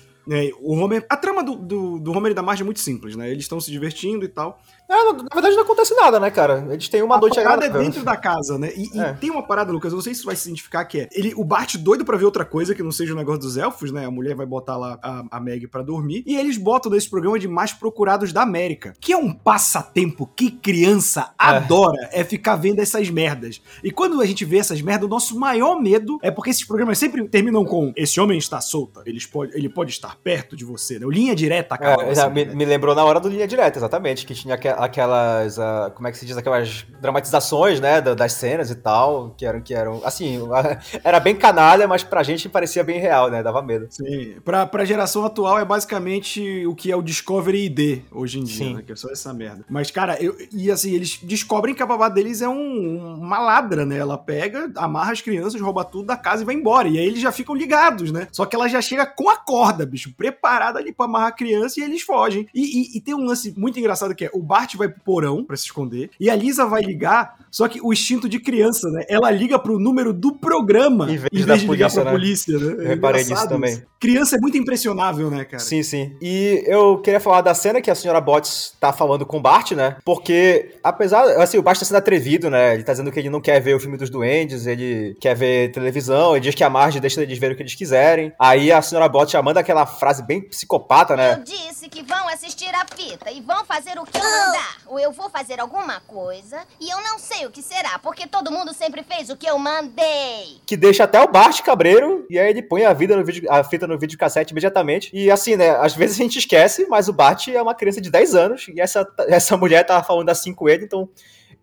o 0.60 0.74
Homer. 0.74 1.04
A 1.08 1.16
trama 1.16 1.42
do, 1.42 1.56
do, 1.56 1.98
do 1.98 2.12
Homer 2.12 2.32
e 2.32 2.34
da 2.34 2.42
Marge 2.42 2.62
é 2.62 2.64
muito 2.64 2.80
simples, 2.80 3.16
né? 3.16 3.30
Eles 3.30 3.44
estão 3.44 3.60
se 3.60 3.70
divertindo 3.70 4.24
e 4.24 4.28
tal. 4.28 4.60
É, 4.90 5.12
na 5.12 5.28
verdade 5.32 5.54
não 5.54 5.62
acontece 5.62 5.94
nada, 5.94 6.18
né, 6.18 6.30
cara? 6.30 6.66
Eles 6.70 6.88
têm 6.88 7.00
uma 7.02 7.16
a 7.16 7.20
noite 7.20 7.36
parada 7.40 7.64
é 7.66 7.70
dentro 7.70 8.02
da 8.04 8.16
casa, 8.16 8.58
né? 8.58 8.72
E, 8.76 8.96
e 8.96 9.00
É. 9.00 9.12
tem 9.12 9.30
uma 9.30 9.42
parada, 9.46 9.70
Lucas, 9.72 9.92
eu 9.92 9.96
não 9.96 10.02
sei 10.02 10.14
se 10.14 10.24
vai 10.24 10.34
se 10.34 10.48
identificar 10.48 10.84
que 10.84 11.00
é. 11.00 11.08
Ele, 11.12 11.32
o 11.36 11.44
Bart 11.44 11.76
doido 11.76 12.04
pra 12.04 12.16
ver 12.16 12.24
outra 12.24 12.44
coisa 12.44 12.74
que 12.74 12.82
não 12.82 12.90
seja 12.90 13.12
o 13.12 13.16
negócio 13.16 13.40
dos 13.40 13.56
elfos, 13.56 13.92
né? 13.92 14.04
A 14.04 14.10
mulher 14.10 14.34
vai 14.34 14.46
botar 14.46 14.76
lá 14.76 14.98
a, 15.02 15.24
a 15.30 15.40
Meg 15.40 15.66
pra 15.68 15.82
dormir. 15.82 16.24
E 16.26 16.36
eles 16.36 16.56
botam 16.56 16.90
nesse 16.90 17.08
programa 17.08 17.38
de 17.38 17.46
mais 17.46 17.72
procurados 17.72 18.32
da 18.32 18.42
América. 18.42 18.92
Que 19.00 19.12
é 19.12 19.16
um 19.16 19.32
passatempo 19.32 20.26
que 20.34 20.50
criança 20.50 21.32
adora, 21.38 22.08
é 22.12 22.24
ficar 22.24 22.56
vendo 22.56 22.80
essas 22.80 23.08
merdas. 23.10 23.62
E 23.84 23.90
quando 23.90 24.20
a 24.20 24.26
gente 24.26 24.44
vê 24.44 24.58
essas 24.58 24.80
merdas, 24.82 25.06
o 25.06 25.10
nosso 25.10 25.38
maior 25.38 25.80
medo 25.80 26.18
é 26.22 26.30
porque 26.30 26.50
esses 26.50 26.64
programas 26.66 26.98
sempre 26.98 27.28
terminam 27.28 27.64
com 27.64 27.92
esse 27.96 28.20
homem 28.20 28.38
está 28.38 28.60
solta, 28.60 29.02
ele 29.06 29.20
pode, 29.30 29.56
ele 29.56 29.68
pode 29.68 29.90
estar 29.92 30.16
perto 30.16 30.56
de 30.56 30.64
você, 30.64 30.98
né? 30.98 31.06
O 31.06 31.10
linha 31.10 31.34
direta 31.34 31.76
com 31.78 31.84
É, 31.84 32.28
me, 32.30 32.44
me 32.46 32.64
lembrou 32.64 32.94
na 32.94 33.04
hora 33.04 33.20
do 33.20 33.28
Linha 33.28 33.46
Direta, 33.46 33.78
exatamente, 33.78 34.26
que 34.26 34.34
tinha 34.34 34.54
aque- 34.54 34.68
aquelas, 34.80 35.58
ah, 35.58 35.92
como 35.94 36.08
é 36.08 36.10
que 36.10 36.18
se 36.18 36.26
diz, 36.26 36.36
aquelas 36.36 36.86
dramatizações, 37.00 37.80
né, 37.80 38.00
da- 38.00 38.14
das 38.14 38.32
cenas 38.32 38.70
e 38.70 38.74
tal, 38.74 39.34
que 39.36 39.44
eram, 39.44 39.60
que 39.60 39.74
eram, 39.74 40.00
assim, 40.04 40.38
era 41.04 41.20
bem 41.20 41.34
canalha, 41.36 41.86
mas 41.86 42.02
pra 42.02 42.22
gente 42.22 42.48
parecia 42.48 42.82
bem 42.84 42.98
real, 43.00 43.30
né, 43.30 43.42
dava 43.42 43.62
medo. 43.62 43.86
Sim, 43.90 44.36
pra, 44.44 44.66
pra 44.66 44.84
geração 44.84 45.24
atual 45.24 45.58
é 45.58 45.64
basicamente 45.64 46.66
o 46.66 46.74
que 46.74 46.90
é 46.90 46.96
o 46.96 47.02
Discovery 47.02 47.66
ID 47.66 48.02
hoje 48.10 48.38
em 48.38 48.44
dia, 48.44 48.56
Sim. 48.66 48.74
né? 48.76 48.82
Que 48.82 48.92
é 48.92 48.96
só 48.96 49.08
essa 49.10 49.32
merda. 49.32 49.64
Mas, 49.68 49.90
cara, 49.90 50.16
eu, 50.22 50.36
e 50.52 50.70
assim, 50.70 50.92
eles 50.94 51.18
descobrem 51.22 51.74
que 51.74 51.82
a 51.82 51.86
babá 51.86 52.08
deles 52.08 52.40
é 52.42 52.48
um, 52.48 53.14
uma 53.18 53.38
ladra, 53.38 53.84
né? 53.84 53.98
Ela 53.98 54.16
pega, 54.18 54.70
amarra 54.76 55.12
as 55.12 55.20
crianças, 55.20 55.60
rouba 55.60 55.84
tudo 55.84 56.06
da 56.06 56.16
casa 56.16 56.42
e 56.42 56.46
vai 56.46 56.54
embora. 56.54 56.88
E 56.88 56.98
aí 56.98 57.04
eles 57.06 57.20
já 57.20 57.32
ficam 57.32 57.54
ligados, 57.54 58.10
né? 58.12 58.28
Só 58.32 58.46
que 58.46 58.56
ela 58.56 58.68
já 58.68 58.80
chega 58.80 59.04
com 59.06 59.28
a 59.28 59.36
corda, 59.36 59.84
bicho, 59.84 60.14
preparada 60.16 60.78
ali 60.78 60.92
pra 60.92 61.06
amarrar 61.06 61.28
a 61.28 61.32
criança 61.32 61.80
e 61.80 61.82
eles 61.82 62.02
fogem. 62.02 62.46
E, 62.54 62.60
e- 62.94 62.98
e 62.98 63.00
tem 63.00 63.14
um 63.14 63.24
lance 63.24 63.52
muito 63.58 63.78
engraçado 63.78 64.14
que 64.14 64.24
é: 64.26 64.30
o 64.32 64.42
Bart 64.60 64.76
vai 64.76 64.88
pro 64.88 65.00
porão 65.00 65.42
pra 65.42 65.56
se 65.56 65.64
esconder 65.64 66.10
e 66.20 66.28
a 66.28 66.36
Lisa 66.36 66.66
vai 66.66 66.82
ligar, 66.82 67.36
só 67.50 67.66
que 67.66 67.80
o 67.82 67.92
instinto 67.92 68.28
de 68.28 68.38
criança, 68.38 68.90
né? 68.90 69.04
Ela 69.08 69.30
liga 69.30 69.58
pro 69.58 69.78
número 69.78 70.12
do 70.12 70.34
programa 70.34 71.04
Em 71.04 71.16
vez 71.16 71.28
em 71.32 71.44
vez 71.44 71.60
de 71.60 71.66
ligar 71.66 71.90
polícia, 71.90 72.02
pra 72.02 72.04
né? 72.04 72.18
polícia, 72.18 72.58
né? 72.58 72.84
Eu 72.84 72.88
reparei 72.88 73.24
nisso 73.24 73.48
também. 73.48 73.82
Criança 73.98 74.36
é 74.36 74.40
muito 74.40 74.56
impressionável, 74.56 75.30
né, 75.30 75.44
cara? 75.44 75.62
Sim, 75.62 75.82
sim. 75.82 76.16
E 76.22 76.64
eu 76.66 76.98
queria 76.98 77.20
falar 77.20 77.42
da 77.42 77.54
cena 77.54 77.80
que 77.80 77.90
a 77.90 77.94
senhora 77.94 78.20
Botts 78.20 78.74
tá 78.80 78.92
falando 78.92 79.26
com 79.26 79.38
o 79.38 79.40
Bart, 79.40 79.72
né? 79.72 79.96
Porque, 80.04 80.74
apesar. 80.82 81.22
Assim, 81.40 81.58
o 81.58 81.62
Bart 81.62 81.78
tá 81.78 81.84
sendo 81.84 81.98
atrevido, 81.98 82.48
né? 82.48 82.74
Ele 82.74 82.82
tá 82.82 82.92
dizendo 82.92 83.12
que 83.12 83.18
ele 83.18 83.28
não 83.28 83.42
quer 83.42 83.60
ver 83.60 83.74
o 83.74 83.80
filme 83.80 83.98
dos 83.98 84.08
duendes, 84.08 84.66
ele 84.66 85.16
quer 85.20 85.34
ver 85.36 85.70
televisão, 85.70 86.32
ele 86.32 86.40
diz 86.40 86.54
que 86.54 86.64
a 86.64 86.70
Marge 86.70 86.98
deixa 86.98 87.22
eles 87.22 87.38
ver 87.38 87.52
o 87.52 87.56
que 87.56 87.62
eles 87.62 87.74
quiserem. 87.74 88.32
Aí 88.38 88.72
a 88.72 88.80
senhora 88.80 89.08
Botts 89.08 89.32
já 89.32 89.42
manda 89.42 89.60
aquela 89.60 89.84
frase 89.84 90.22
bem 90.22 90.40
psicopata, 90.40 91.14
né? 91.14 91.34
Eu 91.34 91.44
disse 91.44 91.86
que 91.88 92.02
vão 92.02 92.26
assistir 92.28 92.74
a 92.74 92.86
fita 92.96 93.30
e 93.30 93.42
vão 93.42 93.64
fazer 93.66 93.98
o 93.98 94.04
que 94.04 94.16
eu 94.16 94.49
mandar. 94.50 94.76
Ou 94.86 94.98
eu 94.98 95.12
vou 95.12 95.30
fazer 95.30 95.60
alguma 95.60 96.00
coisa 96.00 96.60
e 96.80 96.90
eu 96.90 97.00
não 97.02 97.18
sei 97.18 97.46
o 97.46 97.50
que 97.50 97.62
será, 97.62 97.98
porque 97.98 98.26
todo 98.26 98.50
mundo 98.50 98.72
sempre 98.74 99.02
fez 99.02 99.30
o 99.30 99.36
que 99.36 99.48
eu 99.48 99.58
mandei. 99.58 100.60
que 100.66 100.76
deixa 100.76 101.04
até 101.04 101.20
o 101.20 101.28
Bart 101.28 101.62
cabreiro, 101.62 102.26
e 102.28 102.38
aí 102.38 102.50
ele 102.50 102.62
põe 102.62 102.84
a, 102.84 102.92
vida 102.92 103.16
no 103.16 103.24
vídeo, 103.24 103.50
a 103.50 103.62
fita 103.62 103.86
no 103.86 103.98
videocassete 103.98 104.52
imediatamente. 104.52 105.10
E 105.12 105.30
assim, 105.30 105.56
né, 105.56 105.70
às 105.70 105.94
vezes 105.94 106.18
a 106.18 106.22
gente 106.22 106.38
esquece, 106.38 106.86
mas 106.88 107.08
o 107.08 107.12
Bart 107.12 107.48
é 107.48 107.62
uma 107.62 107.74
criança 107.74 108.00
de 108.00 108.10
10 108.10 108.34
anos, 108.34 108.68
e 108.68 108.80
essa, 108.80 109.06
essa 109.28 109.56
mulher 109.56 109.84
tava 109.84 110.04
falando 110.04 110.28
assim 110.28 110.54
com 110.54 110.68
ele, 110.68 110.84
então 110.84 111.08